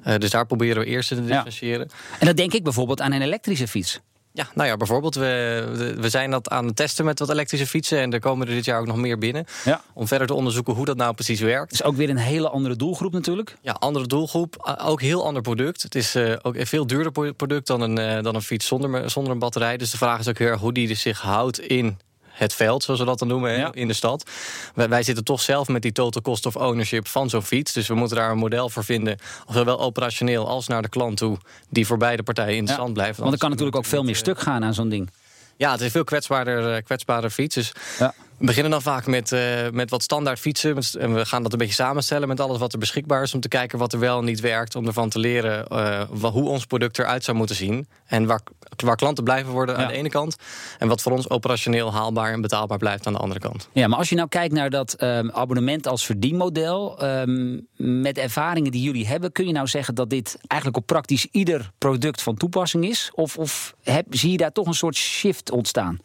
Uh, 0.07 0.15
dus 0.17 0.31
daar 0.31 0.47
proberen 0.47 0.83
we 0.83 0.89
eerst 0.89 1.09
te 1.09 1.25
differentiëren. 1.25 1.89
Ja. 1.91 2.19
En 2.19 2.27
dan 2.27 2.35
denk 2.35 2.53
ik 2.53 2.63
bijvoorbeeld 2.63 3.01
aan 3.01 3.13
een 3.13 3.23
elektrische 3.23 3.69
fiets. 3.69 4.01
Ja, 4.33 4.49
nou 4.55 4.69
ja, 4.69 4.77
bijvoorbeeld, 4.77 5.15
we, 5.15 5.95
we 6.01 6.09
zijn 6.09 6.31
dat 6.31 6.49
aan 6.49 6.67
het 6.67 6.77
testen 6.77 7.05
met 7.05 7.19
wat 7.19 7.31
elektrische 7.31 7.67
fietsen. 7.67 7.99
En 7.99 8.13
er 8.13 8.21
komen 8.21 8.49
er 8.49 8.55
dit 8.55 8.65
jaar 8.65 8.81
ook 8.81 8.87
nog 8.87 8.97
meer 8.97 9.19
binnen. 9.19 9.45
Ja. 9.65 9.83
Om 9.93 10.07
verder 10.07 10.27
te 10.27 10.35
onderzoeken 10.35 10.75
hoe 10.75 10.85
dat 10.85 10.97
nou 10.97 11.15
precies 11.15 11.41
werkt. 11.41 11.71
Het 11.71 11.81
is 11.81 11.87
ook 11.87 11.97
weer 11.97 12.11
een 12.11 12.17
hele 12.17 12.49
andere 12.49 12.77
doelgroep 12.77 13.13
natuurlijk. 13.13 13.57
Ja, 13.61 13.73
andere 13.73 14.07
doelgroep. 14.07 14.77
Ook 14.85 15.01
heel 15.01 15.25
ander 15.25 15.43
product. 15.43 15.83
Het 15.83 15.95
is 15.95 16.17
uh, 16.17 16.37
ook 16.43 16.57
een 16.57 16.67
veel 16.67 16.87
duurder 16.87 17.35
product 17.35 17.67
dan 17.67 17.81
een, 17.81 17.99
uh, 17.99 18.23
dan 18.23 18.35
een 18.35 18.43
fiets 18.43 18.67
zonder, 18.67 19.11
zonder 19.11 19.33
een 19.33 19.39
batterij. 19.39 19.77
Dus 19.77 19.91
de 19.91 19.97
vraag 19.97 20.19
is 20.19 20.29
ook 20.29 20.39
heel 20.39 20.49
erg 20.49 20.61
hoe 20.61 20.73
die 20.73 20.95
zich 20.95 21.21
houdt 21.21 21.61
in 21.61 21.99
het 22.31 22.55
veld, 22.55 22.83
zoals 22.83 23.01
we 23.01 23.07
dat 23.07 23.19
dan 23.19 23.29
noemen, 23.29 23.73
in 23.73 23.89
de 23.89 23.95
stad. 23.95 24.31
Wij, 24.75 24.89
wij, 24.89 25.03
zitten 25.03 25.25
toch 25.25 25.41
zelf 25.41 25.69
met 25.69 25.83
die 25.83 25.93
total 25.93 26.23
cost 26.23 26.47
of 26.47 26.57
ownership 26.57 27.09
van 27.09 27.31
zo'n 27.31 27.43
fiets. 27.43 27.73
Dus 27.73 27.89
we 27.89 27.95
moeten 27.95 28.17
daar 28.17 28.31
een 28.31 28.39
model 28.39 28.69
voor 28.69 28.85
vinden, 28.85 29.19
zowel 29.49 29.81
operationeel 29.81 30.49
als 30.49 30.67
naar 30.67 30.83
de 30.83 30.89
klant 30.89 31.17
toe, 31.17 31.39
die 31.69 31.87
voor 31.87 31.99
beide 31.99 32.23
partijen 32.23 32.57
interessant 32.57 32.89
ja. 32.89 32.95
blijft. 32.95 33.19
Want 33.19 33.33
er 33.33 33.39
kan 33.39 33.51
natuurlijk 33.51 33.77
ook 33.77 33.87
veel 33.87 34.03
meer 34.03 34.17
stuk 34.17 34.41
gaan 34.41 34.65
aan 34.65 34.75
zo'n 34.75 34.89
ding. 34.89 35.11
Ja, 35.57 35.73
het 35.73 35.81
is 35.81 35.91
veel 35.91 36.05
kwetsbaarder, 36.05 36.75
eh, 36.75 36.83
kwetsbaarder 36.83 37.31
fiets. 37.31 37.55
Dus 37.55 37.73
ja. 37.99 38.15
We 38.41 38.47
beginnen 38.47 38.71
dan 38.71 38.83
vaak 38.83 39.07
met, 39.07 39.33
uh, 39.33 39.41
met 39.73 39.91
wat 39.91 40.03
standaard 40.03 40.39
fietsen. 40.39 40.77
En 40.99 41.15
we 41.15 41.25
gaan 41.25 41.43
dat 41.43 41.53
een 41.53 41.59
beetje 41.59 41.75
samenstellen 41.75 42.29
met 42.29 42.41
alles 42.41 42.59
wat 42.59 42.73
er 42.73 42.79
beschikbaar 42.79 43.23
is. 43.23 43.35
Om 43.35 43.41
te 43.41 43.49
kijken 43.49 43.79
wat 43.79 43.93
er 43.93 43.99
wel 43.99 44.19
en 44.19 44.25
niet 44.25 44.41
werkt. 44.41 44.77
Om 44.77 44.87
ervan 44.87 45.09
te 45.09 45.19
leren 45.19 45.67
uh, 45.73 46.03
hoe 46.23 46.49
ons 46.49 46.67
product 46.67 46.99
eruit 46.99 47.25
zou 47.25 47.37
moeten 47.37 47.57
zien. 47.57 47.89
En 48.07 48.27
waar, 48.27 48.41
waar 48.77 48.97
klanten 48.97 49.25
blijven 49.25 49.53
worden 49.53 49.77
aan 49.77 49.89
de 49.89 49.95
ene 49.95 50.09
kant. 50.09 50.37
En 50.79 50.89
wat 50.89 51.03
voor 51.03 51.13
ons 51.13 51.31
operationeel 51.31 51.93
haalbaar 51.93 52.33
en 52.33 52.41
betaalbaar 52.41 52.79
blijft 52.79 53.07
aan 53.07 53.13
de 53.13 53.19
andere 53.19 53.41
kant. 53.41 53.69
Ja, 53.73 53.89
maar 53.89 53.99
als 53.99 54.09
je 54.09 54.15
nou 54.15 54.29
kijkt 54.29 54.55
naar 54.55 54.71
dat 54.71 55.03
um, 55.03 55.31
abonnement 55.31 55.87
als 55.87 56.07
verdienmodel. 56.07 57.05
Um, 57.05 57.67
met 57.77 58.19
ervaringen 58.19 58.73
die 58.73 58.83
jullie 58.83 59.07
hebben. 59.07 59.33
Kun 59.33 59.47
je 59.47 59.53
nou 59.53 59.67
zeggen 59.67 59.95
dat 59.95 60.11
dit 60.11 60.39
eigenlijk 60.47 60.81
op 60.81 60.87
praktisch 60.87 61.27
ieder 61.31 61.71
product 61.79 62.23
van 62.23 62.37
toepassing 62.37 62.85
is? 62.85 63.11
Of, 63.15 63.39
of 63.39 63.75
heb, 63.83 64.07
zie 64.11 64.31
je 64.31 64.37
daar 64.37 64.53
toch 64.53 64.67
een 64.67 64.75
soort 64.75 64.97
shift 64.97 65.51
ontstaan? 65.51 66.01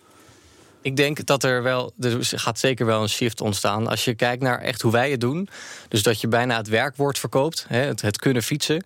Ik 0.85 0.95
denk 0.95 1.25
dat 1.25 1.43
er 1.43 1.63
wel, 1.63 1.93
er 1.99 2.17
gaat 2.21 2.59
zeker 2.59 2.85
wel 2.85 3.01
een 3.01 3.09
shift 3.09 3.41
ontstaan. 3.41 3.87
Als 3.87 4.05
je 4.05 4.15
kijkt 4.15 4.43
naar 4.43 4.59
echt 4.59 4.81
hoe 4.81 4.91
wij 4.91 5.11
het 5.11 5.21
doen. 5.21 5.49
Dus 5.87 6.03
dat 6.03 6.21
je 6.21 6.27
bijna 6.27 6.57
het 6.57 6.67
werkwoord 6.67 7.19
verkoopt, 7.19 7.65
het, 7.67 8.01
het 8.01 8.17
kunnen 8.17 8.43
fietsen. 8.43 8.83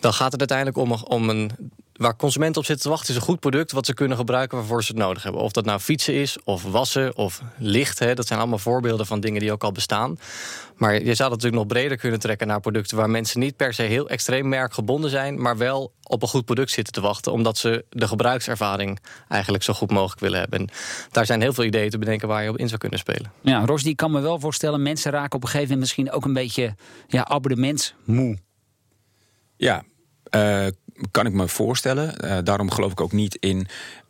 Dan 0.00 0.12
gaat 0.12 0.32
het 0.32 0.40
uiteindelijk 0.40 0.78
om, 0.78 0.92
om 0.92 1.28
een 1.28 1.50
waar 1.96 2.16
consumenten 2.16 2.60
op 2.60 2.66
zitten 2.66 2.84
te 2.84 2.90
wachten, 2.90 3.10
is 3.10 3.16
een 3.16 3.26
goed 3.26 3.40
product 3.40 3.72
wat 3.72 3.86
ze 3.86 3.94
kunnen 3.94 4.16
gebruiken 4.16 4.58
waarvoor 4.58 4.84
ze 4.84 4.92
het 4.92 5.00
nodig 5.00 5.22
hebben. 5.22 5.40
Of 5.40 5.52
dat 5.52 5.64
nou 5.64 5.80
fietsen 5.80 6.14
is, 6.14 6.38
of 6.44 6.62
wassen, 6.62 7.16
of 7.16 7.42
licht. 7.58 7.98
Hè, 7.98 8.14
dat 8.14 8.26
zijn 8.26 8.38
allemaal 8.38 8.58
voorbeelden 8.58 9.06
van 9.06 9.20
dingen 9.20 9.40
die 9.40 9.52
ook 9.52 9.64
al 9.64 9.72
bestaan. 9.72 10.18
Maar 10.76 10.94
je 10.94 11.14
zou 11.14 11.30
dat 11.30 11.30
natuurlijk 11.30 11.54
nog 11.54 11.66
breder 11.66 11.96
kunnen 11.96 12.20
trekken 12.20 12.46
naar 12.46 12.60
producten 12.60 12.96
waar 12.96 13.10
mensen 13.10 13.40
niet 13.40 13.56
per 13.56 13.74
se 13.74 13.82
heel 13.82 14.08
extreem 14.08 14.48
merkgebonden 14.48 15.10
zijn, 15.10 15.40
maar 15.40 15.56
wel 15.56 15.92
op 16.02 16.22
een 16.22 16.28
goed 16.28 16.44
product 16.44 16.70
zitten 16.70 16.92
te 16.92 17.00
wachten, 17.00 17.32
omdat 17.32 17.58
ze 17.58 17.84
de 17.90 18.08
gebruikservaring 18.08 18.98
eigenlijk 19.28 19.64
zo 19.64 19.72
goed 19.72 19.90
mogelijk 19.90 20.20
willen 20.20 20.38
hebben. 20.38 20.58
En 20.58 20.68
daar 21.10 21.26
zijn 21.26 21.40
heel 21.40 21.52
veel 21.52 21.64
ideeën 21.64 21.90
te 21.90 21.98
bedenken 21.98 22.28
waar 22.28 22.42
je 22.42 22.48
op 22.48 22.58
in 22.58 22.68
zou 22.68 22.80
kunnen 22.80 22.98
spelen. 22.98 23.32
Ja, 23.40 23.64
Ros, 23.64 23.82
die 23.82 23.94
kan 23.94 24.10
me 24.10 24.20
wel 24.20 24.40
voorstellen, 24.40 24.82
mensen 24.82 25.10
raken 25.10 25.36
op 25.36 25.42
een 25.42 25.48
gegeven 25.48 25.62
moment 25.62 25.80
misschien 25.80 26.10
ook 26.10 26.24
een 26.24 26.32
beetje 26.32 26.74
ja, 27.06 27.26
abonnementsmoe. 27.26 28.38
Ja, 29.56 29.82
uh, 30.30 30.66
kan 31.10 31.26
ik 31.26 31.32
me 31.32 31.48
voorstellen. 31.48 32.14
Uh, 32.24 32.38
daarom 32.44 32.70
geloof 32.70 32.92
ik 32.92 33.00
ook 33.00 33.12
niet 33.12 33.36
in 33.40 33.66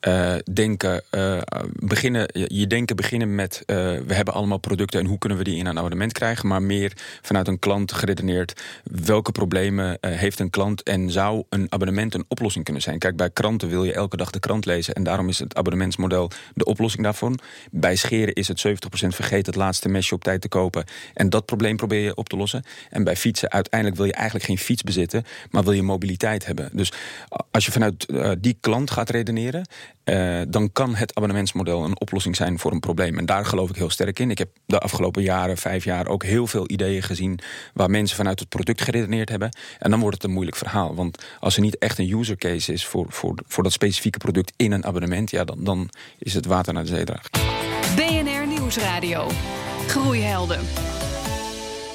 uh, 0.08 0.34
denken, 0.52 1.02
uh, 1.10 1.38
beginnen, 1.72 2.28
je 2.32 2.66
denken 2.66 2.96
beginnen 2.96 3.34
met 3.34 3.62
we 3.66 4.14
hebben 4.14 4.34
allemaal 4.34 4.58
producten 4.58 5.00
en 5.00 5.06
hoe 5.06 5.18
kunnen 5.18 5.38
we 5.38 5.44
die 5.44 5.56
in 5.56 5.66
een 5.66 5.78
abonnement 5.78 6.12
krijgen, 6.12 6.48
maar 6.48 6.62
meer 6.62 6.92
vanuit 7.22 7.48
een 7.48 7.58
klant 7.58 7.92
geredeneerd 7.92 8.62
welke 8.84 9.32
problemen 9.32 9.98
heeft 10.00 10.40
een 10.40 10.50
klant 10.50 10.82
en 10.82 11.10
zou 11.10 11.44
een 11.48 11.66
abonnement 11.68 12.14
een 12.14 12.24
oplossing 12.28 12.64
kunnen 12.64 12.82
zijn. 12.82 12.98
Kijk, 12.98 13.16
bij 13.16 13.30
kranten 13.30 13.68
wil 13.68 13.84
je 13.84 13.92
elke 13.92 14.16
dag 14.16 14.30
de 14.30 14.38
krant 14.38 14.64
lezen 14.64 14.94
en 14.94 15.02
daarom 15.02 15.28
is 15.28 15.38
het 15.38 15.54
abonnementsmodel 15.54 16.30
de 16.54 16.64
oplossing 16.64 17.02
daarvoor. 17.02 17.34
Bij 17.70 17.96
scheren 17.96 18.34
is 18.34 18.48
het 18.48 18.66
70% 18.66 18.70
vergeten 18.90 19.46
het 19.46 19.54
laatste 19.54 19.88
mesje 19.88 20.14
op 20.14 20.24
tijd 20.24 20.40
te 20.40 20.48
kopen 20.48 20.84
en 21.14 21.30
dat 21.30 21.46
probleem 21.46 21.76
probeer 21.76 22.00
je 22.00 22.14
op 22.14 22.28
te 22.28 22.36
lossen. 22.36 22.64
En 22.90 23.04
bij 23.04 23.16
fietsen 23.16 23.50
uiteindelijk 23.50 24.00
wil 24.00 24.06
je 24.06 24.14
eigenlijk 24.14 24.44
geen 24.44 24.58
fiets 24.58 24.82
bezitten, 24.82 25.24
maar 25.50 25.64
wil 25.64 25.72
je 25.72 25.82
mobiliteit 25.82 26.46
hebben. 26.46 26.70
Dus 26.76 26.92
als 27.50 27.64
je 27.64 27.72
vanuit 27.72 28.06
die 28.38 28.56
klant 28.60 28.90
gaat 28.90 29.10
redeneren 29.10 29.66
uh, 30.06 30.42
dan 30.48 30.72
kan 30.72 30.94
het 30.94 31.14
abonnementsmodel 31.14 31.84
een 31.84 32.00
oplossing 32.00 32.36
zijn 32.36 32.58
voor 32.58 32.72
een 32.72 32.80
probleem. 32.80 33.18
En 33.18 33.26
daar 33.26 33.46
geloof 33.46 33.70
ik 33.70 33.76
heel 33.76 33.90
sterk 33.90 34.18
in. 34.18 34.30
Ik 34.30 34.38
heb 34.38 34.48
de 34.66 34.78
afgelopen 34.78 35.22
jaren, 35.22 35.56
vijf 35.56 35.84
jaar, 35.84 36.06
ook 36.06 36.24
heel 36.24 36.46
veel 36.46 36.70
ideeën 36.70 37.02
gezien 37.02 37.38
waar 37.74 37.90
mensen 37.90 38.16
vanuit 38.16 38.40
het 38.40 38.48
product 38.48 38.82
geredeneerd 38.82 39.28
hebben. 39.28 39.56
En 39.78 39.90
dan 39.90 40.00
wordt 40.00 40.14
het 40.14 40.24
een 40.24 40.32
moeilijk 40.32 40.56
verhaal. 40.56 40.94
Want 40.94 41.24
als 41.40 41.56
er 41.56 41.62
niet 41.62 41.78
echt 41.78 41.98
een 41.98 42.18
user 42.18 42.36
case 42.36 42.72
is 42.72 42.86
voor, 42.86 43.06
voor, 43.08 43.34
voor 43.46 43.62
dat 43.62 43.72
specifieke 43.72 44.18
product 44.18 44.52
in 44.56 44.72
een 44.72 44.84
abonnement, 44.84 45.30
ja, 45.30 45.44
dan, 45.44 45.64
dan 45.64 45.90
is 46.18 46.34
het 46.34 46.46
water 46.46 46.72
naar 46.72 46.84
de 46.84 46.88
zee. 46.88 47.04
BNR 47.96 48.46
Nieuwsradio. 48.46 49.28
Groeihelden. 49.86 50.60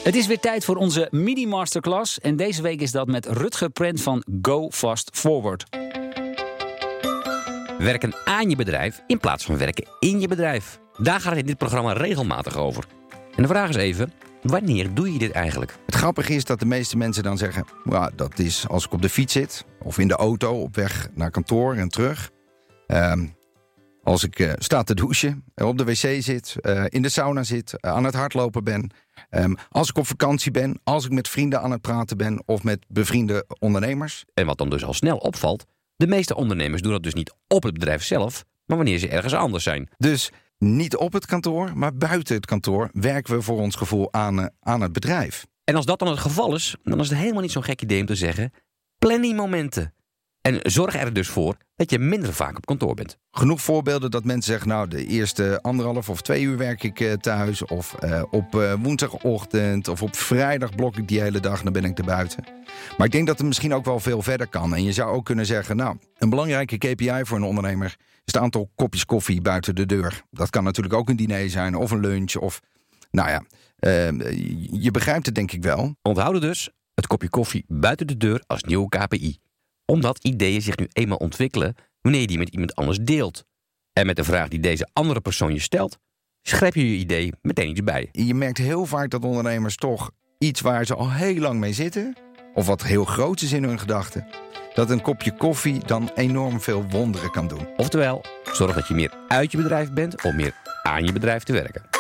Het 0.04 0.16
is 0.16 0.28
weer 0.28 0.40
tijd 0.40 0.66
voor 0.66 0.76
onze 0.76 1.08
mini-masterclass. 1.12 2.20
En 2.20 2.36
deze 2.36 2.62
week 2.62 2.82
is 2.82 2.92
dat 2.92 3.08
met 3.08 3.26
Rutger 3.26 3.70
Prent 3.70 4.02
van 4.02 4.24
Go 4.42 4.70
Fast 4.70 5.10
Forward. 5.14 5.66
Werken 7.78 8.16
aan 8.26 8.50
je 8.50 8.56
bedrijf 8.56 9.04
in 9.08 9.20
plaats 9.20 9.46
van 9.46 9.58
werken 9.58 9.88
in 10.00 10.20
je 10.20 10.28
bedrijf. 10.28 10.80
Daar 10.98 11.20
gaat 11.20 11.32
het 11.32 11.40
in 11.40 11.46
dit 11.46 11.58
programma 11.58 11.94
regelmatig 11.94 12.58
over. 12.58 12.86
En 13.36 13.42
de 13.42 13.48
vraag 13.48 13.70
is 13.70 13.76
even, 13.76 14.14
wanneer 14.42 14.94
doe 14.94 15.14
je 15.14 15.20
dit 15.20 15.32
eigenlijk? 15.32 15.78
Het 15.86 15.96
grappige 15.96 16.34
is 16.34 16.46
dat 16.46 16.60
de 16.60 16.66
meeste 16.66 16.98
mensen 16.98 17.24
dan 17.24 17.38
zeggen... 17.38 17.66
Ja, 17.84 18.12
dat 18.16 18.40
is 18.40 18.68
als 18.68 18.86
ik 18.86 18.92
op 18.94 19.02
de 19.02 19.10
fiets 19.10 19.34
zit 19.34 19.66
of 19.84 19.98
in 19.98 20.08
de 20.08 20.16
auto 20.16 20.62
op 20.62 20.76
weg 20.76 21.10
naar 21.14 21.32
kantoor 21.32 21.76
en 21.76 21.90
terug. 21.90 22.32
Ehm, 22.88 23.28
als 24.04 24.24
ik 24.24 24.40
uh, 24.40 24.52
sta 24.58 24.84
te 24.84 24.96
douchen, 24.96 25.44
uh, 25.56 25.68
op 25.68 25.78
de 25.78 25.84
wc 25.84 26.22
zit, 26.24 26.56
uh, 26.62 26.84
in 26.88 27.02
de 27.02 27.10
sauna 27.10 27.44
zit, 27.44 27.82
aan 27.82 28.04
het 28.04 28.16
hardlopen 28.16 28.64
ben. 28.64 28.92
Um, 29.30 29.56
als 29.70 29.90
ik 29.90 29.98
op 29.98 30.08
vakantie 30.08 30.52
ben, 30.52 30.80
als 30.84 31.06
ik 31.06 31.12
met 31.12 31.28
vrienden 31.28 31.62
aan 31.62 31.72
het 31.72 31.82
praten 31.82 32.18
ben 32.18 32.44
of 32.46 32.64
met 32.64 32.86
bevriende 32.88 33.46
ondernemers. 33.60 34.24
En 34.34 34.46
wat 34.46 34.58
dan 34.58 34.70
dus 34.70 34.86
al 34.86 34.94
snel 34.94 35.18
opvalt, 35.18 35.66
de 35.96 36.08
meeste 36.08 36.36
ondernemers 36.36 36.82
doen 36.82 36.92
dat 36.92 37.04
dus 37.04 37.14
niet 37.14 37.34
op 37.48 37.64
het 37.64 37.74
bedrijf 37.74 38.04
zelf, 38.04 38.44
maar 38.66 38.78
wanneer 38.78 38.98
ze 38.98 39.10
ergens 39.10 39.34
anders 39.34 39.64
zijn. 39.64 39.90
Dus 39.98 40.32
niet 40.58 40.96
op 40.96 41.14
het 41.14 41.26
kantoor, 41.26 41.78
maar 41.78 41.96
buiten 41.96 42.36
het 42.36 42.46
kantoor 42.46 42.90
werken 42.94 43.36
we 43.36 43.42
voor 43.42 43.58
ons 43.58 43.76
gevoel 43.76 44.14
aan, 44.14 44.50
aan 44.60 44.82
het 44.82 44.94
bedrijf. 44.94 45.46
En 45.64 45.76
als 45.76 45.86
dat 45.86 46.00
dan 46.00 46.08
het 46.08 46.20
geval 46.20 46.56
is, 46.56 46.76
dan 46.84 47.00
is 47.00 47.10
het 47.10 47.18
helemaal 47.18 47.42
niet 47.42 47.52
zo'n 47.52 47.64
gek 47.64 47.82
idee 47.82 48.00
om 48.00 48.06
te 48.06 48.16
zeggen: 48.16 48.52
planningmomenten. 48.98 49.94
En 50.42 50.60
zorg 50.62 50.96
er 50.96 51.14
dus 51.14 51.28
voor 51.28 51.58
dat 51.76 51.92
je 51.92 52.00
minder 52.00 52.34
vaak 52.34 52.58
op 52.58 52.66
kantoor 52.66 52.94
bent. 52.94 53.18
Genoeg 53.32 53.62
voorbeelden 53.62 54.12
dat 54.12 54.24
mensen 54.24 54.52
zeggen... 54.52 54.70
nou, 54.70 54.88
de 54.88 55.06
eerste 55.06 55.60
anderhalf 55.62 56.10
of 56.10 56.22
twee 56.22 56.44
uur 56.44 56.58
werk 56.58 56.84
ik 56.84 57.00
uh, 57.00 57.14
thuis... 57.14 57.66
of 57.66 57.96
uh, 58.04 58.24
op 58.32 58.56
uh, 58.56 58.74
woensdagochtend 58.82 59.88
of 59.88 60.02
op 60.02 60.16
vrijdag 60.16 60.76
blok 60.76 60.98
ik 60.98 61.08
die 61.08 61.22
hele 61.22 61.40
dag... 61.40 61.58
en 61.58 61.64
dan 61.64 61.74
ben 61.74 61.84
ik 61.84 61.98
er 61.98 62.06
buiten. 62.06 62.44
Maar 62.98 63.06
ik 63.06 63.12
denk 63.12 63.28
dat 63.28 63.38
het 63.38 63.48
misschien 63.48 63.74
ook 63.74 63.86
wel 63.86 64.00
veel 64.00 64.22
verder 64.22 64.48
kan. 64.48 64.76
En 64.76 64.84
je 64.84 64.94
zou 64.94 65.12
ook 65.12 65.26
kunnen 65.26 65.46
zeggen... 65.46 65.76
nou, 65.76 65.98
een 66.18 66.30
belangrijke 66.30 66.78
KPI 66.78 67.22
voor 67.24 67.38
een 67.38 67.44
ondernemer... 67.44 67.96
is 68.10 68.34
het 68.34 68.38
aantal 68.38 68.72
kopjes 68.76 69.06
koffie 69.06 69.42
buiten 69.42 69.76
de 69.76 69.86
deur. 69.86 70.22
Dat 70.32 70.50
kan 70.50 70.64
natuurlijk 70.64 70.96
ook 70.96 71.10
een 71.10 71.16
diner 71.16 71.50
zijn 71.50 71.76
of 71.76 71.92
een 71.92 72.00
lunch 72.00 72.36
of... 72.36 72.62
nou 73.12 73.30
ja, 73.30 73.44
je 74.72 74.92
begrijpt 74.92 75.26
het 75.26 75.36
denk 75.36 75.52
ik 75.52 75.64
wel. 75.64 75.96
Onthouden 76.02 76.42
dus 76.42 76.70
het 76.94 77.08
kopje 77.08 77.30
koffie 77.30 77.66
buiten 77.68 78.08
de 78.08 78.18
deur 78.18 78.44
als 78.48 78.64
nieuwe 78.64 78.90
KPI 78.90 79.40
omdat 79.86 80.24
ideeën 80.24 80.62
zich 80.62 80.78
nu 80.78 80.88
eenmaal 80.94 81.18
ontwikkelen 81.18 81.76
wanneer 82.02 82.22
je 82.22 82.28
die 82.28 82.38
met 82.38 82.50
iemand 82.50 82.76
anders 82.76 82.98
deelt. 83.02 83.44
En 83.94 84.06
met 84.06 84.16
de 84.16 84.24
vraag 84.24 84.48
die 84.48 84.60
deze 84.60 84.90
andere 84.94 85.22
persoon 85.22 85.54
je 85.54 85.60
stelt, 85.60 85.98
schrijf 86.42 86.76
je 86.76 86.92
je 86.92 86.98
idee 86.98 87.32
meteen 87.42 87.70
iets 87.70 87.84
bij. 87.84 88.10
Je 88.12 88.34
merkt 88.34 88.58
heel 88.58 88.86
vaak 88.86 89.10
dat 89.10 89.26
ondernemers 89.26 89.76
toch 89.76 90.12
iets 90.38 90.62
waar 90.62 90.86
ze 90.86 90.96
al 90.96 91.12
heel 91.12 91.36
lang 91.36 91.60
mee 91.60 91.74
zitten, 91.74 92.16
of 92.54 92.66
wat 92.66 92.84
heel 92.84 93.06
groot 93.06 93.42
is 93.42 93.52
in 93.52 93.64
hun 93.64 93.80
gedachten, 93.80 94.28
dat 94.74 94.90
een 94.90 95.02
kopje 95.02 95.38
koffie 95.38 95.86
dan 95.86 96.12
enorm 96.16 96.62
veel 96.62 96.86
wonderen 96.90 97.32
kan 97.32 97.48
doen. 97.48 97.68
Oftewel, 97.78 98.24
zorg 98.54 98.76
dat 98.76 98.88
je 98.88 98.94
meer 98.94 99.14
uit 99.28 99.52
je 99.52 99.58
bedrijf 99.58 99.92
bent 99.92 100.24
om 100.24 100.36
meer 100.36 100.54
aan 100.84 101.06
je 101.06 101.12
bedrijf 101.12 101.44
te 101.44 101.54
werken. 101.54 101.91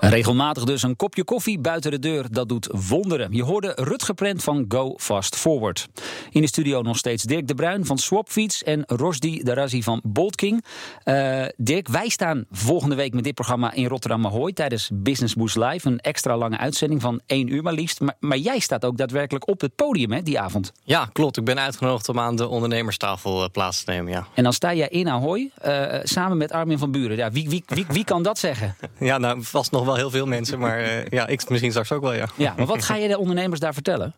Regelmatig 0.00 0.64
dus 0.64 0.82
een 0.82 0.96
kopje 0.96 1.24
koffie 1.24 1.58
buiten 1.58 1.90
de 1.90 1.98
deur, 1.98 2.26
dat 2.30 2.48
doet 2.48 2.68
wonderen. 2.88 3.32
Je 3.32 3.42
hoorde 3.42 3.72
Rutger 3.76 4.14
Prent 4.14 4.44
van 4.44 4.64
Go 4.68 4.94
Fast 4.96 5.36
Forward. 5.36 5.88
In 6.30 6.40
de 6.40 6.46
studio 6.46 6.82
nog 6.82 6.96
steeds 6.96 7.22
Dirk 7.22 7.46
de 7.46 7.54
Bruin 7.54 7.86
van 7.86 7.98
Swapfiets 7.98 8.62
en 8.62 8.82
Rosdi 8.86 9.42
Darazi 9.42 9.82
van 9.82 10.00
Bolt 10.04 10.36
King. 10.36 10.64
Uh, 11.04 11.44
Dirk, 11.56 11.88
wij 11.88 12.08
staan 12.08 12.44
volgende 12.50 12.94
week 12.94 13.14
met 13.14 13.24
dit 13.24 13.34
programma 13.34 13.72
in 13.72 13.86
Rotterdam 13.86 14.26
Ahoy 14.26 14.52
tijdens 14.52 14.90
Business 14.92 15.34
Boost 15.34 15.56
Live. 15.56 15.88
Een 15.88 16.00
extra 16.00 16.36
lange 16.36 16.58
uitzending 16.58 17.00
van 17.00 17.20
één 17.26 17.52
uur 17.52 17.62
maar 17.62 17.72
liefst. 17.72 18.00
Maar, 18.00 18.14
maar, 18.20 18.38
jij 18.38 18.58
staat 18.58 18.84
ook 18.84 18.96
daadwerkelijk 18.96 19.48
op 19.48 19.60
het 19.60 19.74
podium 19.74 20.12
hè, 20.12 20.22
die 20.22 20.40
avond. 20.40 20.72
Ja, 20.84 21.08
klopt. 21.12 21.36
Ik 21.36 21.44
ben 21.44 21.58
uitgenodigd 21.58 22.08
om 22.08 22.18
aan 22.18 22.36
de 22.36 22.48
ondernemerstafel 22.48 23.42
uh, 23.42 23.48
plaats 23.52 23.84
te 23.84 23.90
nemen. 23.90 24.12
Ja. 24.12 24.26
En 24.34 24.42
dan 24.42 24.52
sta 24.52 24.74
jij 24.74 24.88
in 24.88 25.08
Ahoy 25.08 25.50
uh, 25.66 25.94
samen 26.02 26.36
met 26.36 26.52
Armin 26.52 26.78
van 26.78 26.90
Buren. 26.90 27.16
Ja, 27.16 27.30
wie, 27.30 27.48
wie, 27.48 27.64
wie, 27.66 27.86
wie 27.88 28.04
kan 28.04 28.22
dat 28.22 28.38
zeggen? 28.38 28.76
ja, 28.98 29.18
nou 29.18 29.42
vast 29.42 29.70
nog 29.70 29.86
wel 29.88 29.96
heel 29.96 30.10
veel 30.10 30.26
mensen, 30.26 30.58
maar 30.58 30.80
uh, 30.80 31.06
ja, 31.06 31.26
ik 31.26 31.48
misschien 31.48 31.70
straks 31.70 31.92
ook 31.92 32.02
wel, 32.02 32.12
ja. 32.12 32.28
Ja, 32.36 32.54
maar 32.56 32.66
wat 32.66 32.84
ga 32.84 32.96
je 32.96 33.08
de 33.08 33.18
ondernemers 33.18 33.60
daar 33.60 33.74
vertellen? 33.74 34.14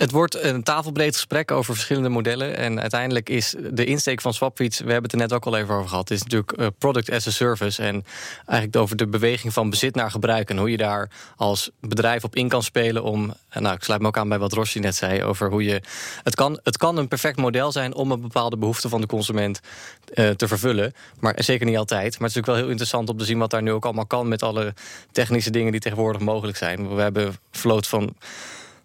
Het 0.00 0.10
wordt 0.10 0.42
een 0.42 0.62
tafelbreed 0.62 1.14
gesprek 1.14 1.50
over 1.50 1.74
verschillende 1.74 2.08
modellen. 2.08 2.56
En 2.56 2.80
uiteindelijk 2.80 3.28
is 3.28 3.54
de 3.70 3.84
insteek 3.84 4.20
van 4.20 4.34
Swapfiets, 4.34 4.78
we 4.78 4.84
hebben 4.84 5.02
het 5.02 5.12
er 5.12 5.18
net 5.18 5.32
ook 5.32 5.46
al 5.46 5.56
even 5.56 5.74
over 5.74 5.88
gehad, 5.88 6.10
is 6.10 6.22
natuurlijk 6.22 6.78
product 6.78 7.10
as 7.10 7.26
a 7.26 7.30
service. 7.30 7.82
En 7.82 8.04
eigenlijk 8.46 8.76
over 8.76 8.96
de 8.96 9.06
beweging 9.06 9.52
van 9.52 9.70
bezit 9.70 9.94
naar 9.94 10.10
gebruik. 10.10 10.50
En 10.50 10.58
hoe 10.58 10.70
je 10.70 10.76
daar 10.76 11.10
als 11.36 11.70
bedrijf 11.80 12.24
op 12.24 12.36
in 12.36 12.48
kan 12.48 12.62
spelen 12.62 13.02
om. 13.02 13.34
Nou, 13.52 13.74
ik 13.74 13.82
sluit 13.82 14.00
me 14.00 14.06
ook 14.06 14.16
aan 14.16 14.28
bij 14.28 14.38
wat 14.38 14.52
Rossi 14.52 14.80
net 14.80 14.94
zei. 14.94 15.24
Over 15.24 15.50
hoe 15.50 15.64
je. 15.64 15.82
Het 16.22 16.34
kan, 16.34 16.60
het 16.62 16.76
kan 16.76 16.96
een 16.96 17.08
perfect 17.08 17.36
model 17.36 17.72
zijn 17.72 17.94
om 17.94 18.10
een 18.10 18.20
bepaalde 18.20 18.56
behoefte 18.56 18.88
van 18.88 19.00
de 19.00 19.06
consument 19.06 19.60
uh, 20.14 20.30
te 20.30 20.48
vervullen. 20.48 20.92
Maar 21.18 21.34
zeker 21.36 21.66
niet 21.66 21.76
altijd. 21.76 22.00
Maar 22.00 22.28
het 22.28 22.30
is 22.30 22.34
natuurlijk 22.34 22.46
wel 22.46 22.56
heel 22.56 22.70
interessant 22.70 23.08
om 23.08 23.18
te 23.18 23.24
zien 23.24 23.38
wat 23.38 23.50
daar 23.50 23.62
nu 23.62 23.72
ook 23.72 23.84
allemaal 23.84 24.06
kan 24.06 24.28
met 24.28 24.42
alle 24.42 24.74
technische 25.12 25.50
dingen 25.50 25.72
die 25.72 25.80
tegenwoordig 25.80 26.20
mogelijk 26.20 26.58
zijn. 26.58 26.94
We 26.94 27.02
hebben 27.02 27.34
vloot 27.50 27.86
van 27.86 28.14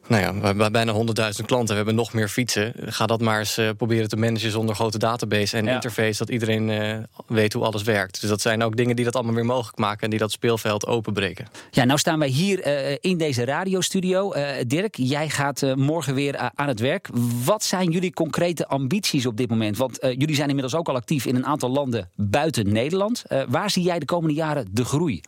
nou 0.08 0.22
ja, 0.22 0.34
we 0.34 0.46
hebben 0.46 0.72
bijna 0.72 0.94
100.000 0.94 1.00
klanten. 1.46 1.68
We 1.68 1.76
hebben 1.76 1.96
nog 1.96 2.14
meer 2.14 2.30
fietsen. 2.30 2.74
Ga 2.80 3.06
dat 3.06 3.22
maar 3.22 3.40
eens 3.40 3.58
uh, 3.58 3.70
proberen 3.78 4.10
te 4.10 4.16
managen 4.16 4.52
zonder 4.52 4.76
grote 4.76 4.98
database 4.98 5.58
en 5.58 5.66
ja. 5.66 5.74
interface. 5.74 6.18
Dat 6.18 6.30
iedereen 6.30 6.70
uh, 6.70 6.98
weet 7.28 7.54
hoe 7.54 7.64
alles 7.64 7.84
werkt. 7.84 8.22
Dus 8.22 8.30
dat 8.30 8.42
zijn 8.42 8.64
ook 8.64 8.76
dingen 8.76 8.96
die 8.96 9.06
dat 9.06 9.16
allemaal 9.16 9.34
weer 9.34 9.46
mogelijk 9.46 9.78
maken. 9.78 10.02
En 10.02 10.10
die 10.10 10.20
dat 10.20 10.32
speelveld 10.32 10.86
openbreken. 10.86 11.48
Ja, 11.72 11.84
nou 11.84 12.00
staan 12.00 12.20
wij 12.20 12.28
hier 12.28 12.68
uh, 12.68 12.98
in 13.00 13.18
deze 13.18 13.46
radiostudio. 13.46 14.34
Dirk, 14.68 14.96
jij 14.96 15.30
gaat 15.30 15.76
morgen 15.76 16.14
weer 16.14 16.52
aan 16.56 16.68
het 16.68 16.80
werk. 16.80 17.10
Wat 17.44 17.64
zijn 17.64 17.92
jullie 17.92 18.14
concrete 18.14 18.68
ambities 18.68 19.26
op 19.26 19.38
dit 19.38 19.50
moment? 19.50 19.78
Want 19.78 19.98
jullie 20.02 20.36
zijn 20.36 20.48
inmiddels 20.48 20.76
ook 20.76 20.88
al 20.88 20.96
actief 20.96 21.26
in 21.26 21.36
een 21.36 21.46
aantal 21.46 21.70
landen 21.70 22.10
buiten 22.16 22.72
Nederland. 22.72 23.24
waar 23.48 23.70
zie 23.70 23.84
jij 23.84 24.00
de 24.00 24.06
komende 24.06 24.36
jaren 24.36 24.68
de 24.72 24.86
groei? 24.86 25.22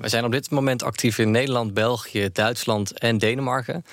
We 0.00 0.08
zijn 0.08 0.24
op 0.24 0.32
dit 0.32 0.50
moment 0.50 0.82
actief 0.82 1.18
in 1.18 1.30
Nederland, 1.30 1.74
België, 1.74 2.28
Duitsland 2.32 2.98
en 2.98 3.18
Denemarken. 3.18 3.84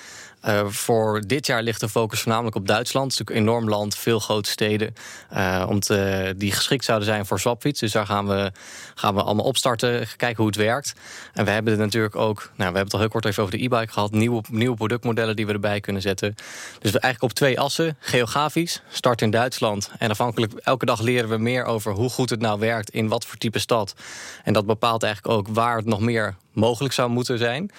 Uh, 0.46 0.66
voor 0.66 1.22
dit 1.26 1.46
jaar 1.46 1.62
ligt 1.62 1.80
de 1.80 1.88
focus 1.88 2.20
voornamelijk 2.20 2.56
op 2.56 2.66
Duitsland. 2.66 3.04
Het 3.04 3.12
is 3.12 3.18
natuurlijk 3.18 3.46
een 3.46 3.54
enorm 3.54 3.78
land, 3.78 3.96
veel 3.96 4.18
grote 4.18 4.50
steden. 4.50 4.94
Uh, 5.32 5.66
om 5.68 5.80
te, 5.80 6.34
die 6.36 6.52
geschikt 6.52 6.84
zouden 6.84 7.08
zijn 7.08 7.26
voor 7.26 7.40
swapfiets. 7.40 7.80
Dus 7.80 7.92
daar 7.92 8.06
gaan 8.06 8.26
we, 8.26 8.52
gaan 8.94 9.14
we 9.14 9.22
allemaal 9.22 9.44
opstarten, 9.44 10.06
kijken 10.16 10.36
hoe 10.36 10.46
het 10.46 10.56
werkt. 10.56 10.94
En 11.32 11.44
we 11.44 11.50
hebben 11.50 11.72
het 11.72 11.82
natuurlijk 11.82 12.16
ook, 12.16 12.38
nou, 12.38 12.52
we 12.56 12.62
hebben 12.64 12.82
het 12.82 12.92
al 12.92 12.98
heel 12.98 13.08
kort 13.08 13.24
even 13.24 13.42
over 13.42 13.58
de 13.58 13.64
e-bike 13.64 13.92
gehad. 13.92 14.10
Nieuwe, 14.10 14.42
nieuwe 14.50 14.76
productmodellen 14.76 15.36
die 15.36 15.46
we 15.46 15.52
erbij 15.52 15.80
kunnen 15.80 16.02
zetten. 16.02 16.34
Dus 16.78 16.90
we 16.90 16.98
eigenlijk 16.98 17.22
op 17.22 17.32
twee 17.38 17.60
assen. 17.60 17.96
Geografisch, 18.00 18.82
start 18.88 19.22
in 19.22 19.30
Duitsland. 19.30 19.90
En 19.98 20.10
afhankelijk, 20.10 20.52
elke 20.52 20.86
dag 20.86 21.00
leren 21.00 21.28
we 21.28 21.38
meer 21.38 21.64
over 21.64 21.92
hoe 21.92 22.10
goed 22.10 22.30
het 22.30 22.40
nou 22.40 22.58
werkt 22.58 22.90
in 22.90 23.08
wat 23.08 23.26
voor 23.26 23.36
type 23.36 23.58
stad. 23.58 23.94
En 24.42 24.52
dat 24.52 24.66
bepaalt 24.66 25.02
eigenlijk 25.02 25.34
ook 25.34 25.48
waar 25.48 25.76
het 25.76 25.86
nog 25.86 26.00
meer 26.00 26.36
mogelijk 26.52 26.94
zou 26.94 27.10
moeten 27.10 27.38
zijn. 27.38 27.70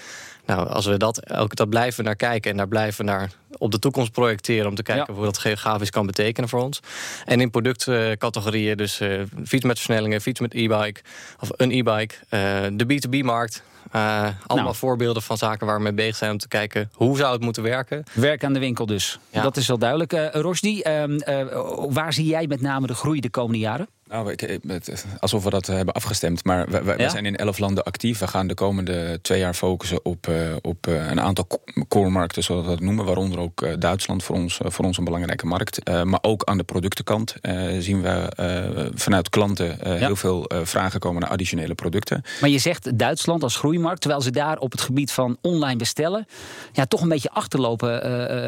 Nou, 0.45 0.69
als 0.69 0.85
we 0.85 0.97
dat, 0.97 1.31
ook 1.31 1.55
dat 1.55 1.69
blijven 1.69 2.03
naar 2.03 2.15
kijken 2.15 2.51
en 2.51 2.57
daar 2.57 2.67
blijven 2.67 3.05
naar 3.05 3.31
op 3.57 3.71
de 3.71 3.79
toekomst 3.79 4.11
projecteren 4.11 4.69
om 4.69 4.75
te 4.75 4.83
kijken 4.83 5.05
ja. 5.07 5.13
hoe 5.13 5.25
dat 5.25 5.37
geografisch 5.37 5.89
kan 5.89 6.05
betekenen 6.05 6.49
voor 6.49 6.61
ons. 6.61 6.79
En 7.25 7.41
in 7.41 7.51
productcategorieën, 7.51 8.77
dus 8.77 9.01
uh, 9.01 9.21
fiets 9.45 9.65
met 9.65 9.75
versnellingen, 9.75 10.21
fiets 10.21 10.39
met 10.39 10.53
e-bike 10.53 11.01
of 11.39 11.49
een 11.55 11.71
e-bike, 11.71 12.15
uh, 12.29 12.77
de 12.77 12.85
B2B-markt. 12.85 13.63
Uh, 13.95 14.27
allemaal 14.47 14.65
nou. 14.65 14.75
voorbeelden 14.75 15.21
van 15.21 15.37
zaken 15.37 15.67
waar 15.67 15.77
we 15.77 15.83
mee 15.83 15.93
bezig 15.93 16.15
zijn 16.15 16.31
om 16.31 16.37
te 16.37 16.47
kijken 16.47 16.89
hoe 16.93 17.17
zou 17.17 17.33
het 17.33 17.41
moeten 17.41 17.63
werken. 17.63 18.03
Werk 18.13 18.43
aan 18.43 18.53
de 18.53 18.59
winkel 18.59 18.85
dus. 18.85 19.19
Ja. 19.29 19.41
Dat 19.41 19.57
is 19.57 19.67
wel 19.67 19.77
duidelijk. 19.77 20.29
Rosdi, 20.31 20.81
waar 21.89 22.13
zie 22.13 22.25
jij 22.25 22.47
met 22.47 22.61
name 22.61 22.87
de 22.87 22.93
groei 22.93 23.19
de 23.19 23.29
komende 23.29 23.59
jaren? 23.59 23.87
Ik, 24.23 24.59
alsof 25.19 25.43
we 25.43 25.49
dat 25.49 25.67
hebben 25.67 25.93
afgestemd. 25.93 26.43
Maar 26.43 26.65
we, 26.69 26.81
we, 26.81 26.91
ja? 26.91 26.95
we, 26.95 27.09
zijn 27.09 27.25
in 27.25 27.35
elf 27.35 27.57
landen 27.57 27.83
actief. 27.83 28.19
We 28.19 28.27
gaan 28.27 28.47
de 28.47 28.53
komende 28.53 29.19
twee 29.21 29.39
jaar 29.39 29.53
focussen 29.53 30.05
op, 30.05 30.27
uh, 30.27 30.35
op 30.61 30.87
uh, 30.87 31.09
een 31.09 31.21
aantal 31.21 31.47
core 31.87 32.09
markten, 32.09 32.43
zoals 32.43 32.63
we 32.63 32.69
dat 32.69 32.79
noemen. 32.79 33.05
Waaronder 33.05 33.39
ook 33.39 33.61
uh, 33.61 33.73
Duitsland 33.79 34.23
voor 34.23 34.35
ons, 34.35 34.59
voor 34.63 34.85
ons 34.85 34.97
een 34.97 35.03
belangrijke 35.03 35.45
markt. 35.45 35.89
maar 36.03 36.19
ook 36.21 36.43
aan 36.43 36.57
de 36.57 36.63
productenkant 36.63 37.35
zien 37.79 38.01
we 38.01 38.91
vanuit 38.95 39.29
klanten 39.29 39.77
ja. 39.83 39.93
heel 39.95 40.15
veel 40.15 40.51
vragen 40.63 40.99
komen 40.99 41.21
naar 41.21 41.29
additionele 41.29 41.75
producten. 41.75 42.23
Maar 42.41 42.49
je 42.49 42.59
zegt 42.59 42.97
Duitsland 42.97 43.43
als 43.43 43.55
groeimarkt, 43.55 44.01
terwijl 44.01 44.21
ze 44.21 44.31
daar 44.31 44.57
op 44.57 44.71
het 44.71 44.81
gebied 44.81 45.11
van 45.11 45.37
online 45.41 45.77
bestellen, 45.77 46.25
ja, 46.73 46.85
toch 46.85 47.01
een 47.01 47.09
beetje 47.09 47.29
achterlopen 47.29 48.03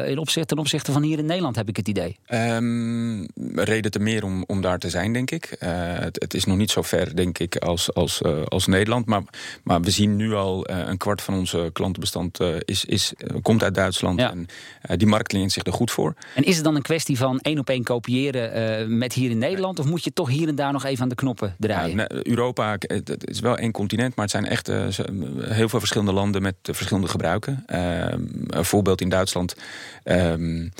in 0.06 0.18
opzichte, 0.18 0.46
ten 0.54 0.58
opzichte 0.58 0.92
van 0.92 1.02
hier 1.02 1.18
in 1.18 1.26
Nederland, 1.26 1.56
heb 1.56 1.68
ik 1.68 1.76
het 1.76 1.88
idee. 1.88 2.16
Um, 2.28 3.26
reden 3.54 3.90
te 3.90 3.98
meer 3.98 4.24
om, 4.24 4.44
om 4.46 4.60
daar 4.60 4.78
te 4.78 4.90
zijn, 4.90 5.12
denk 5.12 5.30
ik. 5.30 5.56
Uh, 5.62 5.70
het, 5.98 6.20
het, 6.20 6.34
is 6.34 6.44
nog 6.44 6.56
niet 6.56 6.70
zo 6.70 6.82
ver, 6.82 7.16
denk 7.16 7.38
ik, 7.38 7.56
als, 7.56 7.94
als, 7.94 8.20
uh, 8.22 8.42
als 8.44 8.66
Nederland. 8.66 9.06
Maar, 9.06 9.22
maar 9.62 9.80
we 9.80 9.90
zien 9.90 10.16
nu 10.16 10.34
al 10.34 10.70
uh, 10.70 10.78
een 10.86 10.96
kwart 10.96 11.22
van 11.22 11.34
onze 11.34 11.70
klantenbestand 11.72 12.40
is, 12.64 12.84
is, 12.84 13.12
komt 13.42 13.62
uit 13.62 13.74
Duitsland. 13.74 14.20
Ja. 14.20 14.34
En 14.80 14.98
die 14.98 15.06
markt 15.06 15.32
leent 15.32 15.52
zich 15.52 15.64
er 15.64 15.72
goed 15.72 15.90
voor. 15.90 16.14
En 16.34 16.42
is 16.42 16.54
het 16.54 16.64
dan 16.64 16.76
een 16.76 16.82
kwestie 16.82 17.16
van 17.16 17.40
één 17.40 17.58
op 17.58 17.68
één 17.68 17.82
kopiëren 17.82 18.98
met 18.98 19.12
hier 19.12 19.30
in 19.30 19.38
Nederland? 19.38 19.78
Of 19.78 19.86
moet 19.86 20.04
je 20.04 20.12
toch 20.12 20.28
hier 20.28 20.48
en 20.48 20.54
daar 20.54 20.72
nog 20.72 20.84
even 20.84 21.02
aan 21.02 21.08
de 21.08 21.14
knoppen 21.14 21.54
draaien? 21.58 21.96
Ja, 21.96 22.08
Europa 22.10 22.76
het 22.78 23.28
is 23.30 23.40
wel 23.40 23.56
één 23.56 23.72
continent, 23.72 24.14
maar 24.14 24.24
het 24.24 24.34
zijn 24.34 24.46
echt 24.46 24.66
heel 24.66 25.68
veel 25.68 25.78
verschillende 25.78 26.12
landen 26.12 26.42
met 26.42 26.54
verschillende 26.62 27.08
gebruiken. 27.08 27.62
Ehm, 27.66 28.22
een 28.46 28.64
voorbeeld 28.64 29.00
in 29.00 29.08
Duitsland. 29.08 29.56
Um, 30.04 30.72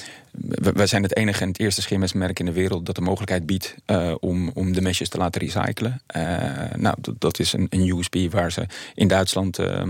wij 0.74 0.86
zijn 0.86 1.02
het 1.02 1.16
enige 1.16 1.42
en 1.42 1.48
het 1.48 1.58
eerste 1.58 1.82
scheermesmerk 1.82 2.38
in 2.38 2.44
de 2.44 2.52
wereld 2.52 2.86
dat 2.86 2.94
de 2.94 3.00
mogelijkheid 3.00 3.46
biedt 3.46 3.74
uh, 3.86 4.14
om, 4.20 4.50
om 4.54 4.72
de 4.72 4.80
mesjes 4.80 5.08
te 5.08 5.18
laten 5.18 5.40
recyclen. 5.40 6.02
Uh, 6.16 6.22
nou, 6.76 6.96
dat 7.18 7.38
is 7.38 7.52
een, 7.52 7.66
een 7.70 7.88
USP 7.88 8.16
waar 8.30 8.52
ze 8.52 8.66
in 8.94 9.08
Duitsland 9.08 9.58
uh, 9.58 9.82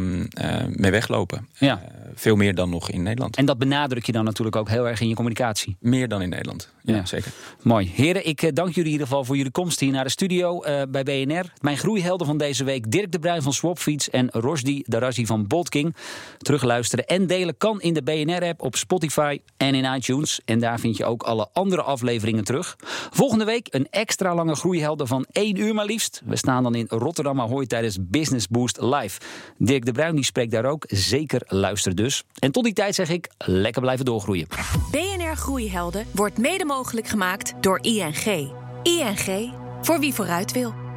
mee 0.66 0.90
weglopen. 0.90 1.48
Ja. 1.59 1.83
veel 2.14 2.37
meer 2.37 2.55
dan 2.55 2.70
nog 2.70 2.90
in 2.90 3.03
Nederland. 3.03 3.37
En 3.37 3.46
dat 3.46 3.59
benadruk 3.59 4.07
je 4.07 4.12
dan 4.12 4.24
natuurlijk 4.24 4.57
ook 4.57 4.68
heel 4.68 4.88
erg 4.88 5.01
in 5.01 5.09
je 5.09 5.14
communicatie. 5.14 5.77
Meer 5.81 6.09
dan 6.09 6.22
in 6.22 6.29
Nederland, 6.29 6.72
ja, 6.83 6.94
ja. 6.94 7.07
zeker. 7.07 7.33
Mooi. 7.62 7.92
Heren, 7.94 8.27
ik 8.27 8.55
dank 8.57 8.68
jullie 8.68 8.85
in 8.85 8.92
ieder 8.92 9.07
geval 9.07 9.24
voor 9.24 9.37
jullie 9.37 9.53
komst 9.53 9.81
hier 9.81 9.92
naar 9.92 10.05
de 10.05 10.11
studio 10.11 10.61
bij 10.88 11.03
BNR. 11.03 11.53
Mijn 11.61 11.77
groeihelden 11.77 12.27
van 12.27 12.38
deze 12.38 12.64
week, 12.64 12.90
Dirk 12.90 13.12
de 13.12 13.18
Bruin 13.18 13.42
van 13.42 13.53
Swapfiets 13.53 14.11
en 14.11 14.29
Rosdi 14.31 14.83
Darazi 14.87 15.27
van 15.27 15.46
Boltking. 15.46 15.96
Terugluisteren 16.38 17.07
en 17.07 17.27
delen 17.27 17.57
kan 17.57 17.81
in 17.81 17.94
de 17.94 18.03
BNR-app 18.03 18.62
op 18.62 18.77
Spotify 18.77 19.40
en 19.57 19.74
in 19.74 19.94
iTunes. 19.94 20.27
En 20.44 20.58
daar 20.58 20.80
vind 20.80 20.96
je 20.96 21.04
ook 21.04 21.22
alle 21.22 21.48
andere 21.52 21.82
afleveringen 21.82 22.44
terug. 22.44 22.76
Volgende 23.10 23.44
week 23.44 23.66
een 23.70 23.86
extra 23.90 24.34
lange 24.34 24.54
groeihelden 24.54 25.06
van 25.06 25.26
één 25.32 25.56
uur 25.56 25.74
maar 25.74 25.84
liefst. 25.84 26.22
We 26.24 26.36
staan 26.36 26.62
dan 26.62 26.74
in 26.74 26.86
Rotterdam 26.88 27.40
Ahoy 27.40 27.66
tijdens 27.66 27.96
Business 28.00 28.48
Boost 28.48 28.80
Live. 28.80 29.20
Dirk 29.58 29.84
de 29.84 29.92
Bruin 29.92 30.14
die 30.14 30.24
spreekt 30.24 30.50
daar 30.52 30.64
ook. 30.64 30.84
Zeker 30.88 31.42
luister 31.46 31.94
dus. 31.94 32.24
En 32.38 32.52
tot 32.52 32.64
die 32.64 32.72
tijd 32.72 32.94
zeg 32.94 33.10
ik, 33.10 33.30
lekker 33.38 33.82
blijven 33.82 34.04
doorgroeien. 34.04 34.46
BNR 34.90 35.36
Groeihelden 35.36 36.06
wordt 36.12 36.38
mede 36.38 36.64
mogelijk 36.64 37.06
gemaakt 37.06 37.54
door 37.60 37.78
ING. 37.82 38.50
ING, 38.82 39.52
voor 39.82 39.98
wie 40.00 40.14
vooruit 40.14 40.52
wil. 40.52 40.88